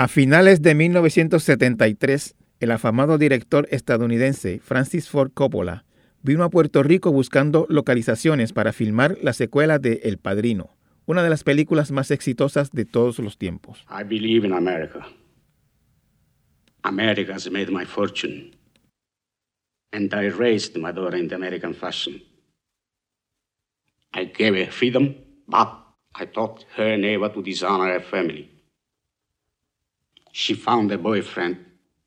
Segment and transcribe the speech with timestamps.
[0.00, 5.84] A finales de 1973, el afamado director estadounidense Francis Ford Coppola
[6.22, 10.70] vino a Puerto Rico buscando localizaciones para filmar la secuela de El Padrino,
[11.04, 13.84] una de las películas más exitosas de todos los tiempos.
[13.90, 15.06] I believe in America.
[16.82, 18.56] America has made my fortune.
[19.92, 22.22] And I raised my daughter in the American fashion.
[24.14, 25.14] I gave her freedom,
[25.46, 25.68] but
[26.14, 28.59] I taught her never to dishonor her family.
[30.32, 31.58] She found a boyfriend,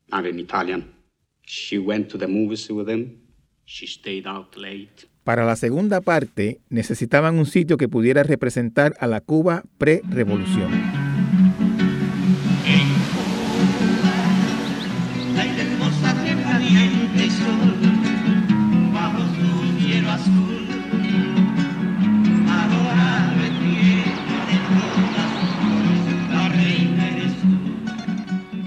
[0.08, 0.94] not an Italian.
[1.42, 3.20] She went to the movies with him.
[3.64, 5.08] She stayed out late.
[5.24, 11.03] Para la segunda parte, necesitaban un sitio que pudiera representar a la Cuba pre-revolución.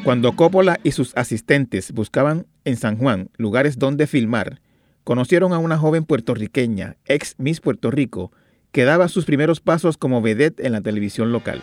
[0.08, 4.62] Cuando Coppola y sus asistentes buscaban en San Juan lugares donde filmar,
[5.04, 8.32] conocieron a una joven puertorriqueña, ex Miss Puerto Rico,
[8.72, 11.60] que daba sus primeros pasos como vedette en la televisión local.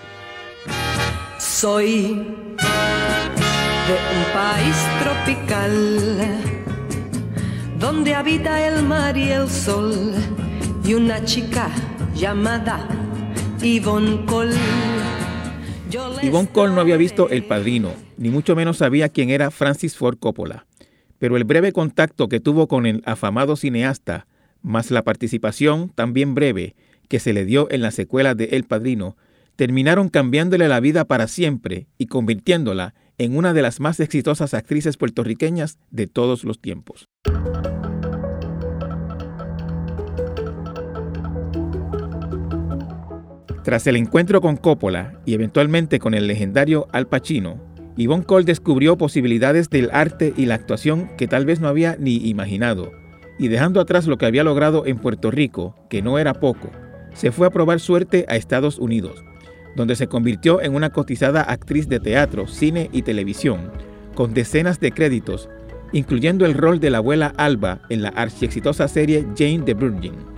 [1.38, 2.22] Soy
[3.86, 6.28] de un país tropical
[7.78, 10.12] donde habita el mar y el sol
[10.84, 11.70] y una chica
[12.14, 12.86] llamada
[13.62, 14.93] Yvonne Cole.
[16.22, 20.18] Yvonne Cole no había visto El Padrino, ni mucho menos sabía quién era Francis Ford
[20.18, 20.66] Coppola.
[21.18, 24.26] Pero el breve contacto que tuvo con el afamado cineasta,
[24.60, 26.74] más la participación también breve
[27.08, 29.16] que se le dio en la secuela de El Padrino,
[29.54, 34.96] terminaron cambiándole la vida para siempre y convirtiéndola en una de las más exitosas actrices
[34.96, 37.08] puertorriqueñas de todos los tiempos.
[43.64, 47.58] Tras el encuentro con Coppola y eventualmente con el legendario Al Pacino,
[47.96, 52.16] Yvonne Cole descubrió posibilidades del arte y la actuación que tal vez no había ni
[52.28, 52.92] imaginado,
[53.38, 56.70] y dejando atrás lo que había logrado en Puerto Rico, que no era poco,
[57.14, 59.24] se fue a probar suerte a Estados Unidos,
[59.76, 63.72] donde se convirtió en una cotizada actriz de teatro, cine y televisión,
[64.14, 65.48] con decenas de créditos,
[65.92, 70.33] incluyendo el rol de la abuela Alba en la archiexitosa serie Jane the Virgin.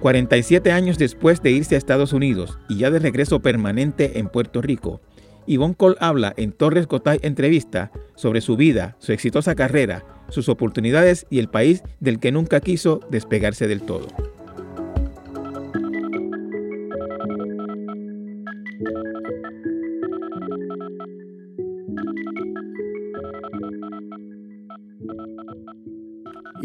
[0.00, 4.62] 47 años después de irse a Estados Unidos y ya de regreso permanente en Puerto
[4.62, 5.00] Rico,
[5.46, 11.26] Yvonne Cole habla en Torres Cotay Entrevista sobre su vida, su exitosa carrera, sus oportunidades
[11.30, 14.08] y el país del que nunca quiso despegarse del todo.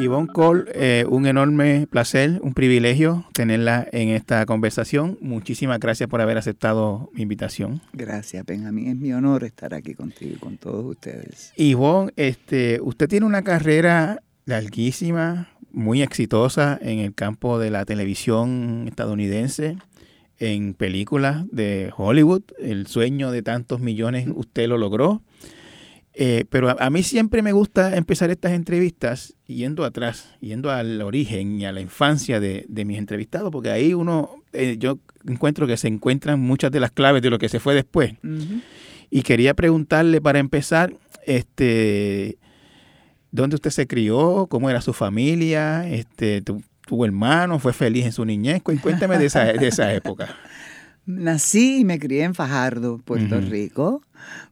[0.02, 5.18] Yvonne Cole, eh, un enorme placer, un privilegio tenerla en esta conversación.
[5.22, 7.82] Muchísimas gracias por haber aceptado mi invitación.
[7.94, 8.88] Gracias, Benjamín.
[8.88, 11.54] Es mi honor estar aquí contigo y con todos ustedes.
[11.56, 18.86] Yvonne, este, usted tiene una carrera larguísima, muy exitosa en el campo de la televisión
[18.88, 19.78] estadounidense,
[20.40, 22.42] en películas de Hollywood.
[22.60, 25.22] El sueño de tantos millones usted lo logró.
[26.14, 31.02] Eh, pero a, a mí siempre me gusta empezar estas entrevistas yendo atrás, yendo al
[31.02, 35.68] origen y a la infancia de, de mis entrevistados, porque ahí uno, eh, yo encuentro
[35.68, 38.14] que se encuentran muchas de las claves de lo que se fue después.
[39.10, 40.94] Y quería preguntarle para empezar,
[41.26, 42.38] este,
[43.32, 44.48] ¿dónde usted se crió?
[44.50, 45.88] ¿Cómo era su familia?
[45.90, 47.62] Este, tu, ¿Tuvo hermanos?
[47.62, 48.62] ¿Fue feliz en su niñez?
[48.64, 50.36] Cué- Cuéntame de esa, de esa época.
[51.06, 53.42] Nací y me crié en Fajardo, Puerto.
[53.42, 54.02] Rico,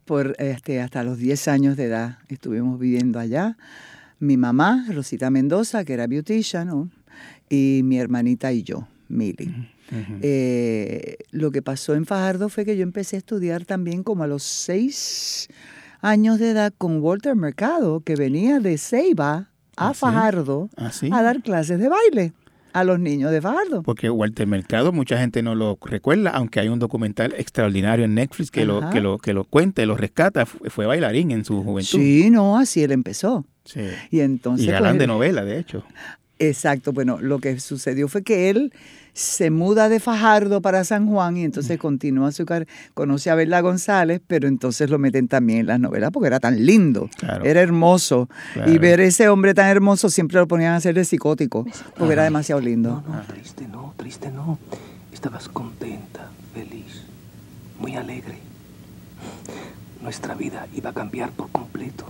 [0.06, 2.18] por este hasta los 10 años de edad.
[2.28, 3.58] Estuvimos viviendo allá.
[4.20, 6.90] Mi mamá, Rosita Mendoza, que era beautician, ¿no?
[7.50, 9.70] y mi hermanita y yo, Milly.
[10.22, 14.28] Eh, lo que pasó en Fajardo fue que yo empecé a estudiar también como a
[14.28, 15.48] los seis
[16.02, 19.94] años de edad con Walter Mercado, que venía de Ceiba a ¿Ah?
[19.94, 21.10] Fajardo ¿Ah, sí?
[21.12, 22.34] a dar clases de baile
[22.74, 23.84] a los niños de Fajardo.
[23.84, 28.52] Porque Walter Mercado, mucha gente no lo recuerda, aunque hay un documental extraordinario en Netflix
[28.52, 30.46] que, lo, que, lo, que lo cuenta y lo rescata.
[30.46, 32.00] Fue, fue bailarín en su juventud.
[32.00, 33.46] Sí, no, así él empezó.
[33.66, 33.82] Sí.
[34.12, 34.68] Y entonces...
[34.68, 35.84] Y galán pues, de novela, de hecho.
[36.40, 38.74] Exacto, bueno, lo que sucedió fue que él
[39.20, 43.60] se muda de Fajardo para San Juan y entonces continúa su carrera, conoce a Bella
[43.60, 47.44] González, pero entonces lo meten también en las novelas porque era tan lindo, Claro.
[47.44, 48.30] era hermoso.
[48.54, 48.72] Claro.
[48.72, 51.66] Y ver ese hombre tan hermoso siempre lo ponían a hacer de psicótico,
[51.98, 53.04] porque era demasiado lindo.
[53.06, 54.58] No, no, triste no, triste no.
[55.12, 57.04] Estabas contenta, feliz,
[57.78, 58.38] muy alegre.
[60.02, 62.06] Nuestra vida iba a cambiar por completo.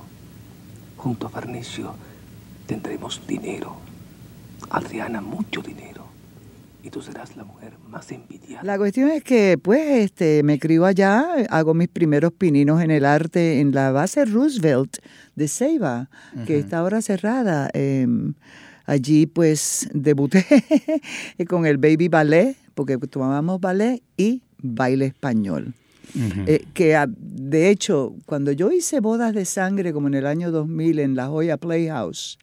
[0.98, 1.96] Junto a Farnesio
[2.68, 3.78] tendremos dinero.
[4.70, 5.89] Adriana, mucho dinero.
[6.90, 8.64] Y tú serás la mujer más envidiada.
[8.64, 13.06] La cuestión es que, pues, este, me crío allá, hago mis primeros pininos en el
[13.06, 14.98] arte en la base Roosevelt
[15.36, 16.10] de Ceiba,
[16.48, 17.70] que está ahora cerrada.
[17.74, 18.34] Em,
[18.86, 20.46] allí, pues, debuté
[21.48, 25.74] con el Baby Ballet, porque tomábamos ballet y baile español.
[26.48, 30.50] Eh, que ah, de hecho, cuando yo hice bodas de sangre, como en el año
[30.50, 32.40] 2000 en La Joya Playhouse,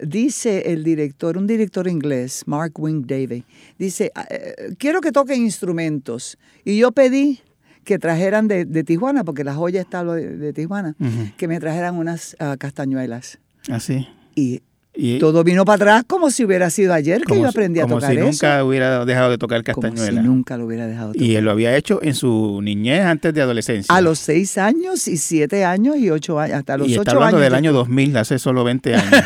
[0.00, 3.44] dice el director, un director inglés, Mark Wing Davey,
[3.78, 6.38] dice, "Ah, eh, quiero que toquen instrumentos.
[6.64, 7.40] Y yo pedí
[7.84, 10.94] que trajeran de, de Tijuana, porque la joya está de, de Tijuana,
[11.36, 13.38] que me trajeran unas ah, castañuelas.
[13.68, 14.06] Así.
[14.34, 14.62] Y,
[14.94, 17.80] Y todo vino para atrás como si hubiera sido ayer que como yo si- aprendí
[17.80, 18.26] a como tocar si eso.
[18.26, 20.20] nunca hubiera dejado de tocar como castañuela.
[20.20, 21.26] si nunca lo hubiera dejado tocar.
[21.26, 23.94] Y él lo había hecho en su niñez antes de adolescencia.
[23.94, 27.12] A los seis años y siete años y ocho años, hasta los y ocho está
[27.12, 27.44] hablando años.
[27.46, 29.22] del año 2000, hace solo 20 años,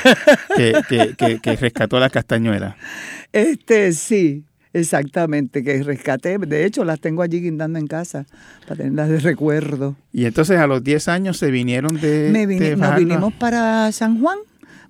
[0.56, 2.76] que, que- que- que rescató las castañuelas.
[3.32, 6.38] Este, sí, exactamente, que rescaté.
[6.38, 8.24] De hecho, las tengo allí guindando en casa
[8.68, 9.96] para tenerlas de recuerdo.
[10.12, 13.90] Y entonces a los 10 años se vinieron de, Me vini- de nos vinimos para
[13.90, 14.38] San Juan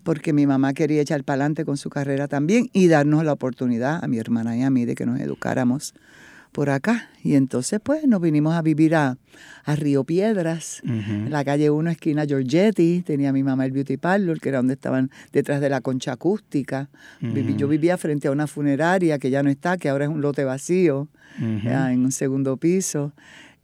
[0.06, 4.04] porque mi mamá quería echar para adelante con su carrera también y darnos la oportunidad
[4.04, 5.94] a mi hermana y a mí de que nos educáramos
[6.52, 7.10] por acá.
[7.24, 9.18] Y entonces, pues, nos vinimos a vivir a,
[9.64, 13.02] a Río Piedras, en la calle 1, esquina Giorgetti.
[13.04, 16.88] Tenía mi mamá el beauty parlor, que era donde estaban detrás de la concha acústica.
[17.56, 20.44] Yo vivía frente a una funeraria que ya no está, que ahora es un lote
[20.44, 21.08] vacío,
[21.64, 23.12] ya, en un segundo piso.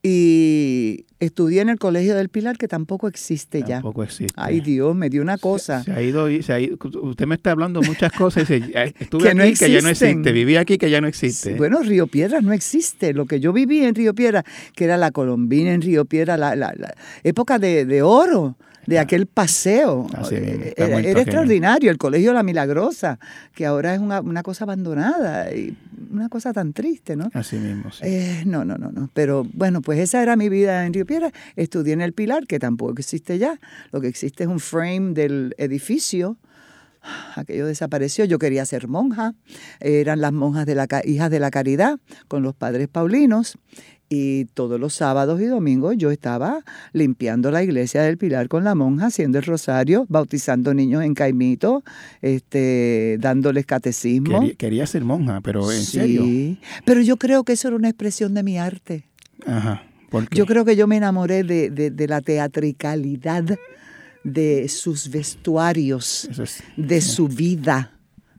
[0.04, 3.76] Y estudié en el Colegio del Pilar, que tampoco existe ya.
[3.76, 4.34] Tampoco existe.
[4.37, 5.84] Ay, Dios, me dio una cosa.
[5.84, 8.94] Se ha ido, se ha ido- usted me está hablando muchas cosas y dice, "Ay,
[8.99, 11.54] estuve Que no aquí que ya no existe, viví aquí que ya no existe.
[11.54, 13.14] Bueno, Río Piedras no existe.
[13.14, 14.43] Lo que yo viví en Río Piedras,
[14.75, 18.56] que era la Colombina en Río Piedras, la, la- la época de, de oro,
[18.87, 20.06] de aquel paseo.
[20.14, 21.90] Así Eh, Era, extraordinario.
[21.90, 23.19] El Colegio La Milagrosa,
[23.55, 25.76] que ahora es una, una cosa abandonada y
[26.11, 27.31] una cosa tan triste, ¿no?
[27.32, 28.00] Así mismo, sí.
[28.05, 29.11] Eh, no, no, no, no.
[29.14, 31.32] Pero bueno, pues esa era mi vida en Río Piedras.
[31.56, 33.58] Estudié en el Pilar, que tampoco existe ya.
[33.93, 36.37] Lo que existe es un frame del edificio.
[37.34, 38.25] Aquello desapareció.
[38.25, 39.34] Yo quería ser monja.
[39.81, 43.58] Eran las monjas de la hijas de la caridad con los padres paulinos.
[44.14, 46.60] Y todos los sábados y domingos yo estaba
[46.93, 51.82] limpiando la iglesia del Pilar con la monja, haciendo el rosario, bautizando niños en caimito,
[52.20, 54.40] este, dándoles catecismo.
[54.40, 56.25] Quería, quería ser monja, pero en serio.
[56.25, 59.08] Sí, pero yo creo que eso era una expresión de mi arte.
[59.46, 59.82] Ajá.
[60.10, 60.37] ¿por qué?
[60.37, 63.44] Yo creo que yo me enamoré de, de- de la teatricalidad
[64.25, 67.93] de sus vestuarios, es- de su vida.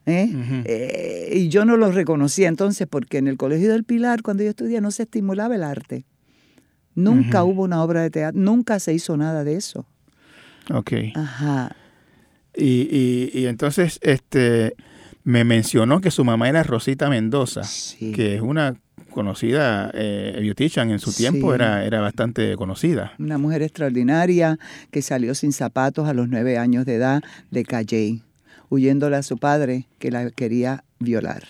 [0.05, 0.29] ¿eh?
[0.65, 4.49] Eh, y yo no lo reconocía entonces porque en el Colegio del Pilar, cuando yo
[4.49, 6.05] estudié, no se estimulaba el arte.
[6.95, 9.85] Nunca hubo una obra de teatro, nunca se hizo nada de eso.
[10.71, 10.91] Ok.
[11.15, 11.75] Ajá.
[12.55, 14.75] Y, y, y entonces este
[15.23, 18.11] me mencionó que su mamá era Rosita Mendoza, Sí.
[18.11, 18.75] que es una
[19.13, 21.55] conocida eh, beautician en su tiempo, Sí.
[21.55, 23.13] era, era bastante conocida.
[23.19, 24.57] Una mujer extraordinaria
[24.91, 27.21] que salió sin zapatos a los nueve años de edad
[27.51, 28.21] de Calley,
[28.69, 31.43] huyéndole a su padre que la quería violar.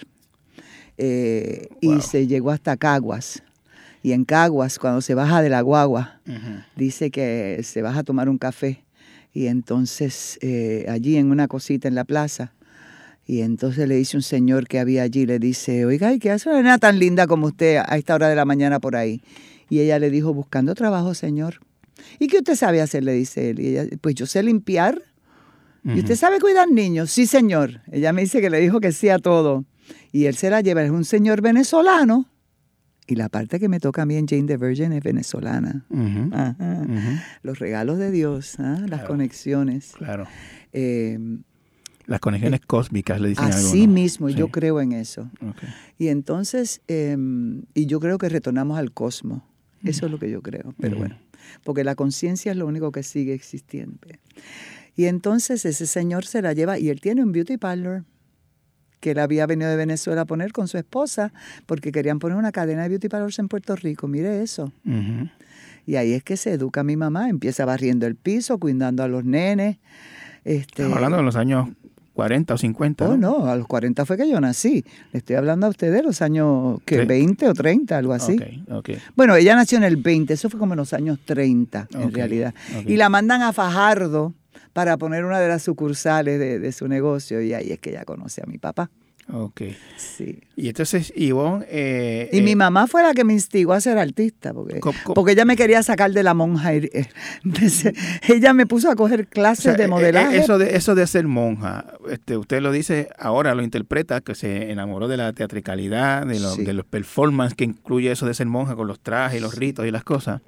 [0.98, 3.42] Eh, Y se llegó hasta Caguas.
[4.04, 6.19] Y en Caguas, cuando se baja de la guagua,
[6.75, 8.83] dice que se baja a tomar un café.
[9.33, 12.51] Y entonces eh, allí en una cosita en la plaza,
[13.25, 16.50] y entonces le dice un señor que había allí, le dice, oiga, ¿y qué hace
[16.50, 19.22] una nena tan linda como usted a esta hora de la mañana por ahí?
[19.70, 21.60] Y ella le dijo, buscando trabajo, señor.
[22.20, 23.04] ¿Y qué usted sabe hacer?
[23.04, 23.60] Le dice él.
[23.60, 25.01] Y ella, pues yo sé limpiar.
[25.86, 27.12] ¿Y usted sabe cuidar niños?
[27.12, 27.82] Sí, señor.
[27.92, 29.65] Ella me dice que le dijo que sí a todo.
[30.12, 32.30] Y él se la lleva, es un señor venezolano.
[33.08, 35.86] Y la parte que me toca a mí en Jane the Virgin es venezolana.
[36.32, 37.24] Ajá.
[37.42, 38.77] Los regalos de Dios, ¿ah?
[38.82, 39.08] las Claro.
[39.08, 39.92] conexiones.
[39.98, 40.25] Claro.
[40.72, 41.20] Eh,
[42.05, 43.93] Las conexiones cósmicas le dicen así algunos.
[43.93, 44.36] mismo, Sí.
[44.36, 45.29] yo creo en eso.
[45.98, 47.15] Y entonces, eh,
[47.74, 49.41] y yo creo que retornamos al cosmos.
[49.83, 50.74] Eso es lo que yo creo.
[50.79, 51.17] Pero bueno,
[51.63, 53.98] porque la conciencia es lo único que sigue existiendo.
[54.95, 58.03] Y entonces ese señor se la lleva y él tiene un beauty parlor
[59.00, 61.33] que él había venido de Venezuela a poner con su esposa
[61.65, 64.07] porque querían poner una cadena de beauty parlors en Puerto Rico.
[64.07, 64.72] Mire eso.
[65.86, 69.25] Y ahí es que se educa mi mamá, empieza barriendo el piso, cuidando a los
[69.25, 69.77] nenes.
[70.45, 71.69] Este, Estamos hablando de los años
[72.13, 73.10] 40 o 50.
[73.10, 74.86] Oh, no, a los 40 fue que yo nací.
[75.12, 78.38] Le estoy hablando a usted de los años que Tre- 20 o 30, algo así.
[78.70, 78.89] Ok, ok.
[79.15, 82.13] Bueno, ella nació en el 20, eso fue como en los años 30, en Ok,
[82.13, 82.53] realidad.
[82.86, 84.34] Y la mandan a Fajardo
[84.74, 88.05] para poner una de las sucursales de, de su negocio y ahí es que ella
[88.05, 88.89] conoce a mi papá.
[89.32, 89.62] Ok.
[89.98, 90.42] Sí.
[90.56, 91.65] Y entonces, Ivonne...
[91.70, 94.80] eh, Y eh, mi mamá fue la que me instigó a ser artista, porque,
[95.15, 96.75] porque ella me quería sacar de la monja.
[96.75, 97.08] y, eh,
[98.27, 100.38] ella me puso a coger o clases sea, de eh, eh, modelaje.
[100.38, 104.72] Eso de, eso de ser monja, este, usted lo dice ahora, lo interpreta, que se
[104.72, 106.63] enamoró de la teatricalidad, de, lo- Sí.
[106.63, 109.92] de los performances que incluye eso de ser monja con los trajes, los ritos y
[109.92, 110.42] las cosas.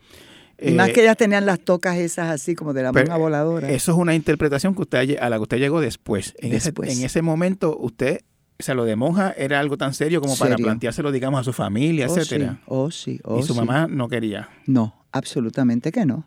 [0.60, 3.70] y más Eh, que ellas tenían las tocas esas así como de la monja voladora.
[3.72, 6.34] Eso es una interpretación que usted a la que usted llegó después.
[6.40, 6.90] En, Después.
[6.90, 8.22] Ese, en ese momento, usted,
[8.58, 11.54] o sea, lo de monja era algo tan serio como para planteárselo, digamos, a su
[11.54, 12.54] familia, oh, etcétera.
[12.54, 13.60] sí, oh, sí, oh, y su sí.
[13.60, 14.50] mamá no quería.
[14.66, 16.26] No, absolutamente que no.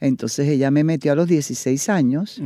[0.00, 2.42] Entonces ella me metió a los 16 años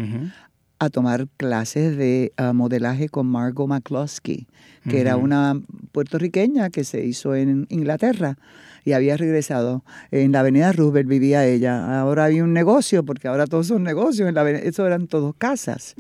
[0.79, 4.47] a tomar clases de ah, modelaje con Margot McCloskey,
[4.89, 5.61] que era una
[5.93, 8.37] puertorriqueña que se hizo en Inglaterra
[8.85, 9.85] y había regresado.
[10.11, 12.01] En la avenida Roosevelt vivía ella.
[12.01, 15.35] Ahora hay un negocio, porque ahora todos son negocios, en la avenida- eso eran todos
[15.37, 15.95] casas.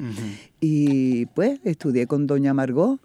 [0.60, 3.00] Y pues estudié con doña Margot.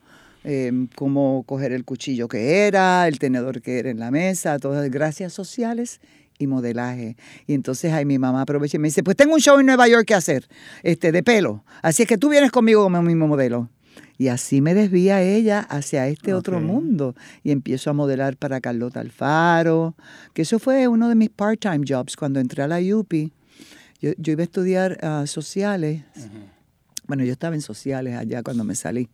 [0.46, 4.89] eh, cómo coger el cuchillo que era, el tenedor que era en la mesa, todas
[4.92, 6.01] gracias sociales
[6.38, 7.15] y modelaje.
[7.48, 9.88] Y entonces ahí mi mamá aprovecha y me dice, pues tengo un show en Nueva
[9.88, 10.46] York que hacer,
[10.82, 11.63] este, de pelo.
[11.82, 13.70] Así es que tú vienes conmigo como mismo modelo.
[14.18, 17.16] Y así me desvía ella hacia este otro mundo.
[17.44, 19.96] Y empiezo a modelar para Carlota Alfaro,
[20.34, 23.32] que eso fue uno de mis part-time jobs cuando entré a la UPI.
[24.02, 26.04] Yo, yo iba a estudiar ah, sociales.
[27.08, 29.10] Bueno, yo estaba en sociales allá cuando me salí.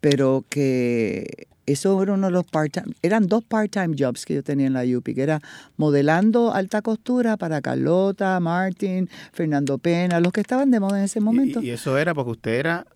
[0.00, 4.66] Pero que eso era uno de los part-time, eran dos part-time jobs que yo tenía
[4.66, 5.40] en la UPI, que era
[5.76, 11.20] modelando alta costura para Carlota, Martin, Fernando Pena, los que estaban de moda en ese
[11.20, 11.62] momento.
[11.62, 12.86] Y, y eso era porque usted era,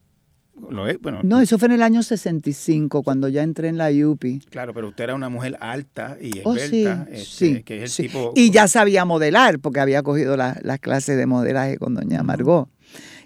[0.70, 3.88] lo es, bueno, No, eso fue en el año 65, cuando ya entré en la
[3.90, 4.40] UPI.
[4.50, 7.88] claro, pero usted era una mujer alta y Oh, sí, este, sí, que es el
[7.90, 8.02] sí.
[8.04, 8.32] tipo...
[8.36, 12.68] Y ya sabía modelar, porque había cogido la- las clases de modelaje con doña Margot.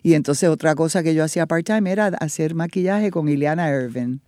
[0.03, 4.21] Y entonces otra cosa que yo hacía part-time era hacer maquillaje con Ileana Irvin.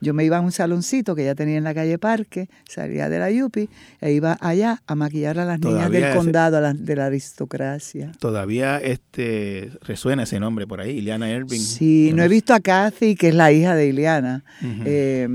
[0.00, 3.18] Yo me iba a un saloncito que ella tenía en la calle Parque, salía de
[3.18, 3.68] la UPI,
[4.00, 8.12] e iba allá a maquillar a las niñas del ese- condado, a de la aristocracia.
[8.18, 11.58] Todavía este resuena ese nombre por ahí, Ileana Irving.
[11.60, 14.44] Sí, no he visto a Kathy, que es la hija de Ileana,
[14.84, 15.28] eh,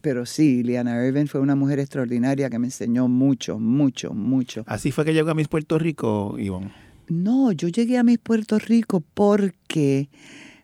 [0.00, 4.64] pero sí, Ileana Irvin fue una mujer extraordinaria que me enseñó mucho, mucho, mucho.
[4.66, 6.72] Así fue que llegó a Miss Puerto Rico, Ivonne.
[7.08, 10.08] No, yo llegué a Miss Puerto Rico porque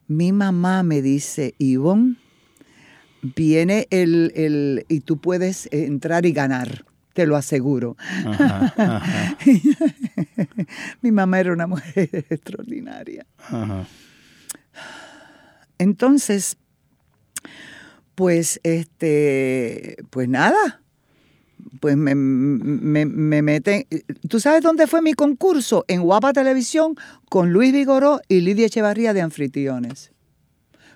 [0.08, 2.16] mi mamá me dice, Ivonne,
[3.22, 7.96] viene el, el, y tú puedes entrar y ganar, te lo aseguro.
[8.26, 9.38] Ajá, ajá,
[11.00, 13.26] mi mamá era una mujer extraordinaria.
[13.38, 13.86] ajá.
[15.78, 16.58] Entonces,
[18.14, 20.80] pues, este, pues nada,
[21.80, 23.86] pues me, me, me meten.
[24.28, 25.84] ¿Tú sabes dónde fue mi concurso?
[25.88, 26.94] En Guapa Televisión
[27.28, 30.12] con Luis Vigoró y Lidia Echevarría de Anfitriones.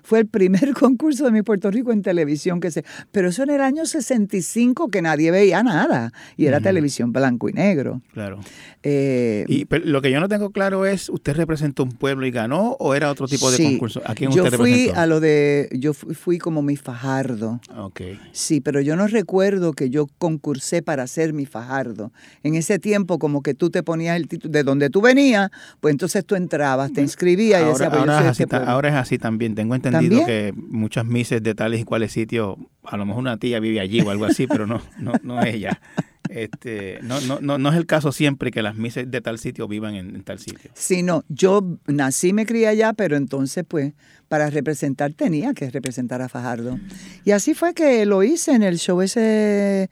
[0.07, 2.85] Fue el primer concurso de mi Puerto Rico en televisión que se...
[3.11, 6.13] Pero eso en el año 65 que nadie veía nada.
[6.37, 8.01] Y era televisión blanco y negro.
[8.13, 8.39] Claro.
[8.83, 12.31] Eh, Y pero lo que yo no tengo claro es, ¿usted representó un pueblo y
[12.31, 14.01] ganó o era otro tipo de sí, concurso?
[14.05, 15.01] ¿A quién yo usted fui representó?
[15.01, 15.67] a lo de...
[15.73, 17.59] Yo fui, fui como mi Fajardo.
[17.77, 17.99] Ok.
[18.31, 22.13] Sí, pero yo no recuerdo que yo concursé para ser mi fajardo.
[22.43, 25.49] En ese tiempo, como que tú te ponías el título de donde tú venías,
[25.81, 28.89] pues entonces tú entrabas, te inscribías y decías, pues yo ahora es así, este ahora
[28.89, 29.53] es así también.
[29.53, 30.25] Tengo entendido ¿También?
[30.25, 34.01] que muchas mises de tales y cuales sitios, a lo mejor una tía vive allí
[34.01, 35.81] o algo así, pero no, no, no es ella.
[36.29, 39.67] Este, no, no, no, no es el caso siempre que las mises de tal sitio
[39.67, 40.71] vivan en, en tal sitio.
[40.73, 43.93] Sí, no, yo nací, me crié allá, pero entonces pues
[44.27, 46.79] para representar tenía que representar a Fajardo.
[47.23, 49.89] Y así fue que lo hice en el show ese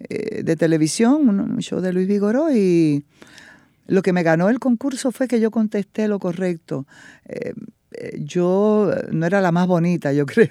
[0.00, 3.04] eh, de televisión, un show de Luis Vigoró y
[3.86, 6.86] lo que me ganó el concurso fue que yo contesté lo correcto.
[7.26, 7.54] Eh,
[8.18, 10.50] yo no era la más bonita, yo creo,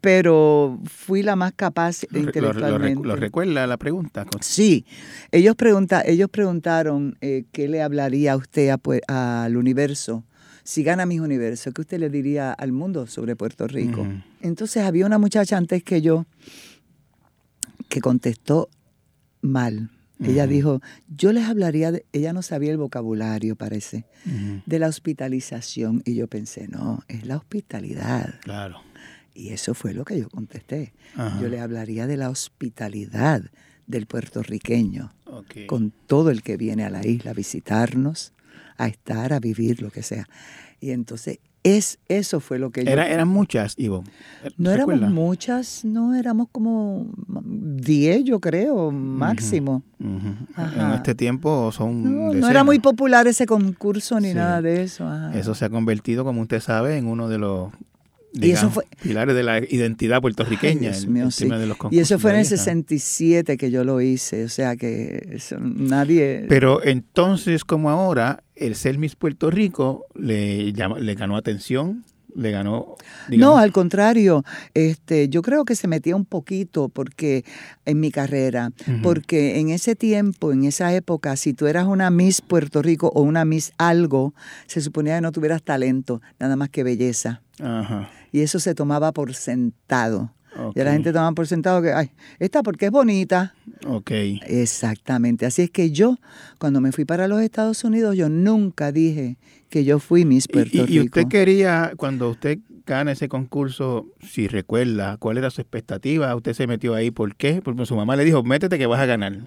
[0.00, 3.08] pero fui la más capaz Lo, re- lo- lo re- intelectualmente.
[3.08, 4.26] lo recuerda la pregunta?
[4.40, 4.86] Sí,
[5.30, 10.24] ellos, pregunta, ellos preguntaron eh, qué le hablaría a usted a al universo.
[10.62, 14.06] Si gana mis universo, ¿qué usted le diría al mundo sobre Puerto Rico?
[14.40, 16.26] Entonces había una muchacha antes que yo
[17.88, 18.68] que contestó
[19.42, 19.90] mal.
[20.22, 24.04] Ella dijo, yo les hablaría, de, ella no sabía el vocabulario, parece,
[24.66, 26.02] de la hospitalización.
[26.04, 28.34] Y yo pensé, no, es la hospitalidad.
[28.40, 28.82] Claro.
[29.34, 30.92] Y eso fue lo que yo contesté.
[31.16, 31.40] Ajá.
[31.40, 33.42] Yo le hablaría de la hospitalidad
[33.86, 35.66] del puertorriqueño, Ok.
[35.66, 38.32] con todo el que viene a la isla a visitarnos,
[38.76, 40.28] a estar, a vivir, lo que sea.
[40.80, 42.90] Y entonces, es, eso fue lo que yo...
[42.90, 44.02] Era, eran muchas, Ivo.
[44.56, 49.82] no éramos muchas, no éramos como 10, yo creo, máximo.
[49.98, 54.34] En este tiempo son No, era muy popular ese concurso ni Sí.
[54.34, 55.06] nada de eso.
[55.06, 55.36] ajá.
[55.38, 57.70] Eso se ha convertido, como usted sabe, en uno de los
[58.32, 60.90] Y eso fue- pilares de la identidad puertorriqueña.
[60.92, 61.48] Ay, el- mío, el sí.
[61.48, 62.56] de los Y eso fue en el belleza.
[62.64, 66.46] 67 que yo lo hice, o sea que eso, nadie...
[66.48, 72.96] Pero entonces, como ahora, el ser Miss Puerto Rico le, le ganó atención, le ganó...
[73.28, 74.44] No, al contrario,
[74.74, 77.44] este, yo creo que se metía un poquito porque
[77.84, 78.72] en mi carrera,
[79.02, 83.22] porque en ese tiempo, en esa época, si tú eras una Miss Puerto Rico o
[83.22, 84.34] una Miss algo,
[84.66, 87.42] se suponía que no tuvieras talento, nada más que belleza.
[87.62, 88.10] Ajá.
[88.32, 90.32] Y eso se tomaba por sentado.
[90.56, 93.54] Ok, Ya la gente tomaba por sentado que, ay, esta porque es bonita.
[93.86, 94.10] Ok.
[94.46, 95.46] Exactamente.
[95.46, 96.18] Así es que yo,
[96.58, 99.36] cuando me fui para los Estados Unidos, yo nunca dije
[99.68, 105.16] que yo fui Miss Puerto y, usted quería, cuando usted gana ese concurso, si recuerda,
[105.16, 106.34] ¿cuál era su expectativa?
[106.34, 107.10] ¿Usted se metió ahí?
[107.10, 107.62] ¿Por qué?
[107.62, 109.38] Porque su mamá le dijo, métete que vas a ganar.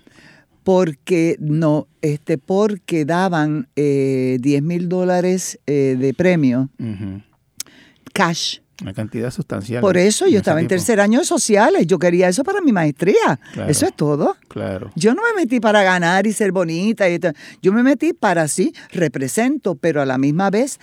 [0.64, 6.70] porque no, este, porque daban eh, 10 mil dólares eh, de premio,
[8.14, 8.60] cash.
[8.82, 9.82] Una cantidad sustancial.
[9.82, 13.40] Por eso yo estaba en tercer año de sociales, yo quería eso para mi maestría.
[13.54, 13.70] Claro.
[13.70, 14.36] Eso es todo.
[14.48, 14.92] Claro.
[14.96, 17.10] Yo no me metí para ganar y ser bonita.
[17.10, 17.20] Y
[17.62, 20.80] yo me metí para sí, represento, pero a la misma vez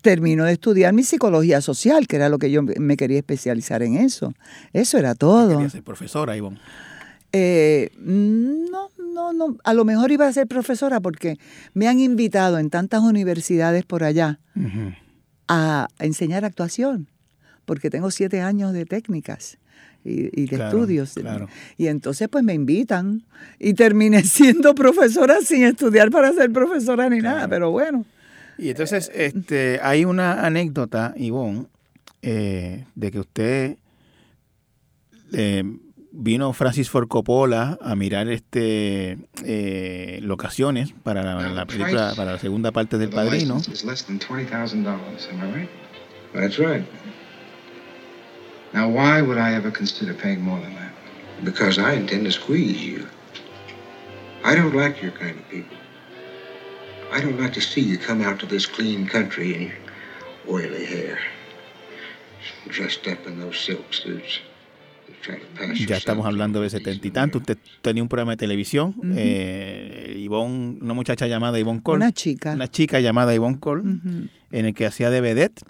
[0.00, 3.96] termino de estudiar mi psicología social, que era lo que yo me quería especializar en
[3.96, 4.32] eso.
[4.72, 5.50] Eso era todo.
[5.50, 6.58] Quería ser profesora, Ivonne.
[7.32, 9.56] Eh, no, no, no.
[9.64, 11.38] A lo mejor iba a ser profesora porque
[11.74, 14.40] me han invitado en tantas universidades por allá
[15.46, 17.08] a enseñar actuación,
[17.68, 19.58] porque tengo siete años de técnicas
[20.04, 21.12] y, y de Claro, estudios.
[21.14, 21.48] claro.
[21.76, 23.24] Y entonces pues me invitan
[23.60, 28.04] y terminé siendo profesora sin estudiar para ser profesora ni nada, pero bueno.
[28.56, 31.66] Y entonces, este, hay una anécdota, Ivonne,
[32.22, 33.76] eh, de que usted
[35.32, 35.62] eh,
[36.10, 42.38] vino Francis Ford Coppola a mirar este eh, locaciones para la, la película, para la
[42.40, 43.60] segunda parte del Padrino.
[48.74, 50.92] Now, why would I ever consider paying more than that?
[51.44, 53.06] Because I intend to squeeze you.
[54.44, 55.76] I don't like your kind of people.
[57.12, 59.72] I don't like to see you come out to this clean country in your
[60.48, 61.18] oily hair,
[62.68, 64.40] dressed up in those silk suits.
[65.88, 67.38] Ya estamos hablando de setenta y tanto.
[67.38, 68.94] Usted tenía un programa de televisión.
[69.16, 71.96] eh, Ivonne, una muchacha llamada Ivonne Cole.
[71.96, 72.52] Una chica.
[72.52, 74.28] Una chica llamada Ivonne Cole, Ujú.
[74.52, 75.60] en el que hacía de vedette.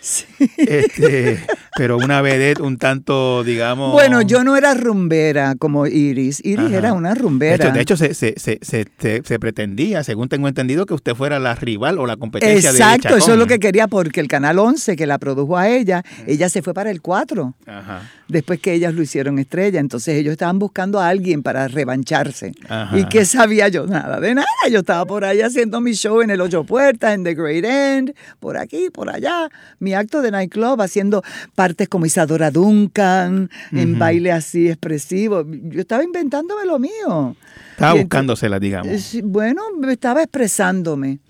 [0.00, 0.24] Sí.
[0.56, 1.38] Este,
[1.76, 3.92] pero una vedette un tanto, digamos...
[3.92, 6.40] Bueno, yo no era rumbera como Iris.
[6.44, 6.76] Iris Ajá.
[6.76, 7.64] era una De rumbera.
[7.66, 11.14] hecho, de hecho, se, se, se, se, se- se pretendía, según tengo entendido, que usted
[11.14, 14.28] fuera la rival o la competencia de Exacto, eso es lo que quería porque el
[14.28, 18.02] Canal 11 que la produjo a ella, ella se fue para el 4 Ajá.
[18.28, 19.80] después que ellas lo hicieron estrella.
[19.80, 22.52] Entonces ellos estaban buscando a alguien para revancharse.
[22.68, 22.96] Ajá.
[22.98, 23.86] ¿Y qué sabía yo?
[23.86, 24.46] Nada de nada.
[24.70, 28.14] Yo estaba por ahí haciendo mi show en el Ocho Puertas, en The Great End,
[28.40, 29.48] por aquí, por allá.
[29.78, 31.22] Mi acto de nightclub haciendo
[31.64, 35.46] partes como Isadora Duncan, en baile así expresivo.
[35.48, 37.34] Yo estaba inventándome lo mío.
[37.70, 39.14] Estaba buscándosela, digamos.
[39.14, 41.20] Eh, Bueno, me estaba expresándome,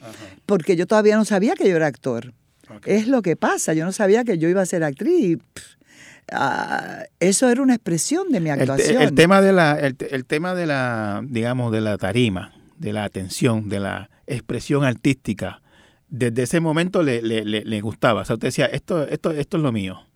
[0.45, 2.33] porque yo todavía no sabía que yo era actor.
[2.85, 5.21] Es lo que pasa, yo no sabía que yo iba a ser actriz.
[5.25, 5.65] y, pff,
[6.33, 9.01] ah, eso era una expresión de mi actuación.
[9.03, 13.69] el tema de la, el tema de la, digamos, de la tarima, de la atención,
[13.69, 15.63] de la expresión artística,
[16.09, 18.23] desde ese momento le, le, le, le gustaba.
[18.23, 20.01] O sea, usted decía, esto, esto, esto es lo mío.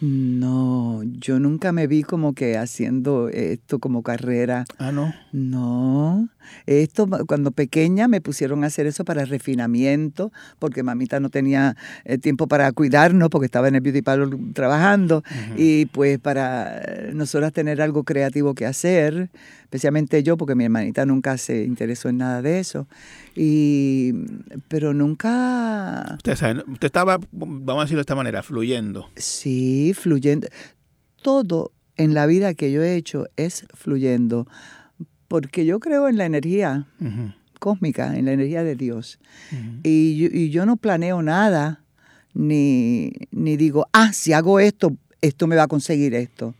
[0.00, 4.64] No, yo nunca me vi como que haciendo esto como carrera.
[4.78, 5.12] Ah, no.
[5.32, 6.28] No,
[6.66, 12.16] esto cuando pequeña me pusieron a hacer eso para refinamiento, porque mamita no tenía eh,
[12.18, 15.22] tiempo para cuidarnos, porque estaba en el beauty parlor trabajando,
[15.56, 19.28] y pues para eh, nosotras tener algo creativo que hacer,
[19.62, 22.86] especialmente yo, porque mi hermanita nunca se interesó en nada de eso,
[23.36, 24.12] y
[24.68, 29.10] pero nunca, Usted, sabe, usted estaba, vamos a decirlo de esta manera, fluyendo.
[29.16, 30.48] sí, fluyendo.
[31.22, 34.46] Todo en la vida que yo he hecho es fluyendo,
[35.26, 36.86] porque yo creo en la energía
[37.58, 39.18] cósmica, en la energía de Dios.
[39.82, 41.82] Y yo, y yo no planeo nada,
[42.34, 46.54] ni, ni digo, ah, si hago esto, esto me va a conseguir esto.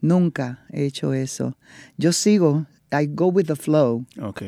[0.00, 1.56] Nunca he hecho eso.
[1.98, 4.42] Yo sigo, I go with the flow, Ok.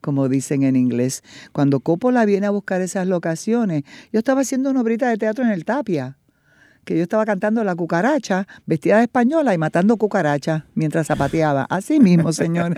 [0.00, 1.22] como dicen en inglés.
[1.52, 5.50] Cuando Coppola viene a buscar esas locaciones, yo estaba haciendo una obrita de teatro en
[5.50, 6.16] el Tapia,
[6.84, 11.66] que yo estaba cantando La Cucaracha, vestida de española y matando cucarachas mientras zapateaba.
[11.70, 12.76] Así mismo, señor.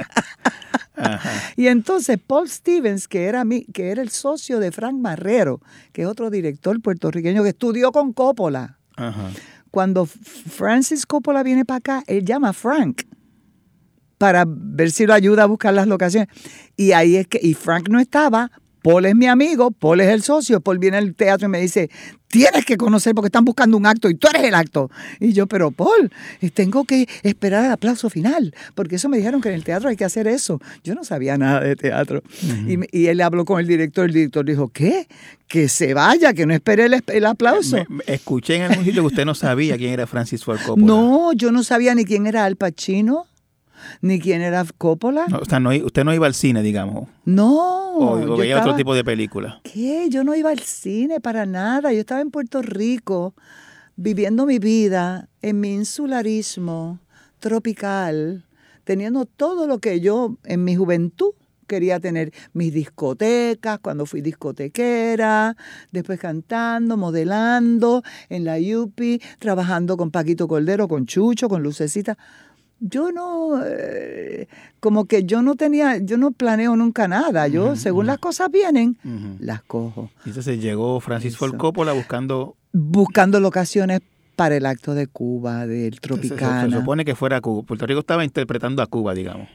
[1.56, 5.60] Y entonces Paul Stevens, que era, mi, que era el socio de Frank Marrero,
[5.92, 8.78] que es otro director puertorriqueño que estudió con Coppola.
[8.96, 9.30] Ajá.
[9.70, 13.02] Cuando Francis Coppola viene para acá, él llama a Frank
[14.18, 16.28] para ver si lo ayuda a buscar las locaciones.
[16.76, 18.50] Y ahí es que, y Frank no estaba
[18.84, 21.88] Paul es mi amigo, Paul es el socio, Paul viene al teatro y me dice,
[22.28, 24.90] tienes que conocer porque están buscando un acto y tú eres el acto.
[25.20, 29.40] Y yo, pero Paul, eh, tengo que esperar el aplauso final, porque eso me dijeron
[29.40, 30.60] que en el teatro hay que hacer eso.
[30.82, 32.22] Yo no sabía nada de teatro.
[32.68, 35.08] y, y él habló con el director, el director dijo, ¿qué?
[35.48, 37.76] Que se vaya, que no espere el, el aplauso.
[37.76, 40.84] Me- me- escuché en algún sitio que usted no sabía quién era Francis Ford Coppola.
[40.86, 43.26] No, yo no sabía ni quién era Al Pacino,
[44.00, 45.26] ni quién era Coppola.
[45.28, 47.94] No, o sea, no, usted no iba al cine, digamos, No.
[47.96, 49.60] o, o veía otro tipo de película.
[49.62, 50.08] ¿Qué?
[50.10, 51.92] Yo no iba al cine para nada.
[51.92, 53.34] Yo estaba en Puerto Rico
[53.96, 56.98] viviendo mi vida en mi insularismo
[57.38, 58.44] tropical,
[58.84, 61.30] teniendo todo lo que yo en mi juventud
[61.66, 62.32] quería tener.
[62.52, 65.56] Mis discotecas, cuando fui discotequera,
[65.92, 72.18] después cantando, modelando en la Yupi, trabajando con Paquito Cordero, con Chucho, con Lucecita.
[72.86, 74.46] Yo no, eh,
[74.80, 77.48] como que yo no tenía, yo no planeo nunca nada.
[77.48, 78.98] Yo, según las cosas vienen,
[79.40, 80.10] las cojo.
[80.26, 81.56] Y entonces llegó Francis Ford.
[81.56, 82.56] Coppola buscando...
[82.72, 84.00] Buscando locaciones
[84.36, 86.68] para el acto de Cuba, del Se, se- Tropicana.
[86.68, 87.62] se supone que fuera Cuba.
[87.62, 89.48] Puerto Rico estaba interpretando a Cuba, digamos.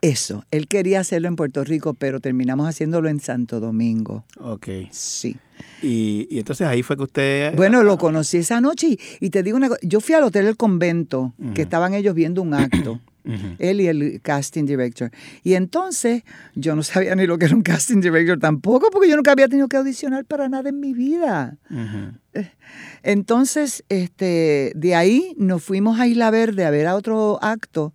[0.00, 4.24] Eso, él quería hacerlo en Puerto Rico, pero terminamos haciéndolo en Santo Domingo.
[4.38, 4.68] Ok.
[4.90, 5.36] Sí.
[5.82, 7.56] Y, y entonces ahí fue que usted...
[7.56, 10.46] Bueno, lo conocí esa noche y, y te digo una cosa, yo fui al Hotel
[10.46, 13.00] El Convento, que estaban ellos viendo un acto.
[13.58, 15.10] Él y el casting director.
[15.42, 16.22] Y entonces
[16.54, 19.48] yo no sabía ni lo que era un casting director tampoco, porque yo nunca había
[19.48, 21.56] tenido que audicionar para nada en mi vida.
[21.70, 22.44] Ujú.
[23.02, 27.92] Entonces, este, de ahí nos fuimos a Isla Verde a ver a otro acto.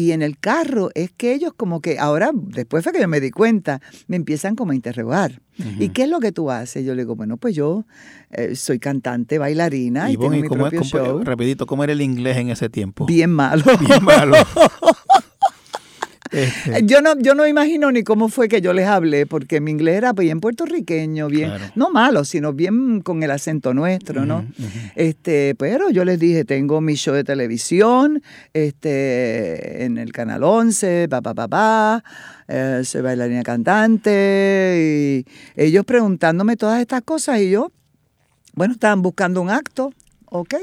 [0.00, 3.20] Y en el carro es que ellos como que, ahora, después fue que yo me
[3.20, 5.42] di cuenta, me empiezan como a interrogar.
[5.78, 6.86] ¿Y qué es lo que tú haces?
[6.86, 7.84] Yo le digo, bueno, pues yo
[8.30, 11.22] eh, soy cantante, bailarina y, Ivonne, tengo ¿y mi cómo propio show.
[11.22, 13.04] rapidito, ¿cómo era el inglés en ese tiempo?
[13.04, 13.62] Bien malo.
[13.78, 14.36] Bien malo.
[16.32, 19.70] Este, Yo no, yo no imagino ni cómo fue que yo les hablé, porque mi
[19.72, 21.64] inglés era bien puertorriqueño, bien, Claro.
[21.74, 24.44] no malo, sino bien con el acento nuestro, ¿no?
[24.94, 31.08] Este, pero yo les dije, tengo mi show de televisión, este, en el canal 11,
[31.08, 32.04] pa pa pa pa,
[32.48, 37.72] eh, soy bailarina cantante, y ellos preguntándome todas estas cosas, y yo,
[38.54, 39.92] bueno, estaban buscando un acto,
[40.26, 40.54] ¿ok?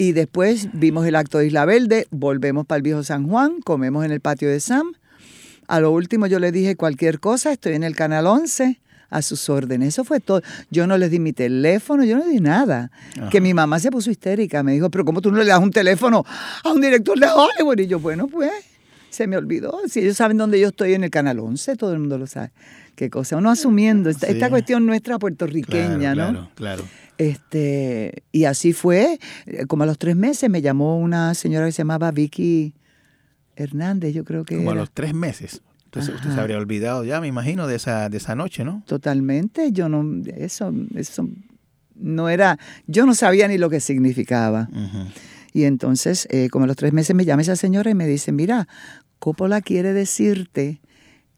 [0.00, 4.02] Y después vimos el acto de Isla Verde, volvemos para el viejo San Juan, comemos
[4.02, 4.94] en el patio de Sam.
[5.68, 9.50] A lo último yo le dije cualquier cosa, estoy en el canal 11 a sus
[9.50, 9.88] órdenes.
[9.88, 10.40] Eso fue todo.
[10.70, 12.90] Yo no les di mi teléfono, yo no di nada.
[13.30, 15.70] Que mi mamá se puso histérica, me dijo, pero ¿cómo tú no le das un
[15.70, 16.24] teléfono
[16.64, 17.80] a un director de Hollywood?
[17.80, 18.50] Y yo, bueno, pues
[19.10, 19.78] se me olvidó.
[19.88, 22.52] Si ellos saben dónde yo estoy en el canal 11, todo el mundo lo sabe.
[22.94, 24.34] Qué cosa, uno asumiendo esta, Sí.
[24.34, 26.50] esta cuestión nuestra puertorriqueña, claro, ¿no?
[26.54, 26.84] Claro, claro.
[27.18, 29.18] Este, y así fue.
[29.46, 32.74] Eh, Como a los tres meses me llamó una señora que se llamaba Vicky
[33.56, 35.62] Hernández, yo creo que Como a los tres meses.
[35.86, 38.82] Entonces usted se habría olvidado ya, me imagino, de esa, de esa noche, ¿no?
[38.86, 41.28] Totalmente, yo no, eso, eso
[41.96, 44.68] no era, yo no sabía ni lo que significaba.
[45.52, 48.30] Y entonces, eh, como a los tres meses me llama esa señora y me dice,
[48.30, 48.68] mira,
[49.20, 50.80] Coppola quiere decirte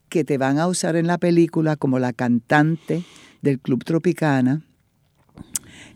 [0.09, 3.03] que te van a usar en la película como la cantante
[3.43, 4.63] del Club Tropicana.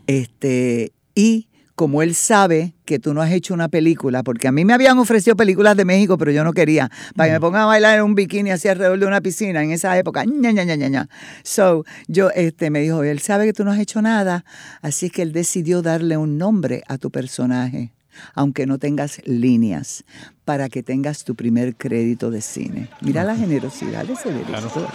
[0.05, 4.65] Este, y como él sabe que tú no has hecho una película, porque a mí
[4.65, 7.65] me habían ofrecido películas de México, pero yo no quería, para que me pongan a
[7.67, 10.25] bailar en un bikini así alrededor de una piscina en esa época.
[10.25, 11.07] ña, ña, ña.
[11.43, 14.43] So, yo, este, me dijo, él sabe que tú no has hecho nada,
[14.81, 17.93] así que él decidió darle un nombre a tu personaje,
[18.33, 20.03] aunque no tengas líneas,
[20.47, 22.87] para que tengas tu primer crédito de cine.
[23.01, 24.87] Mira la generosidad de ese director.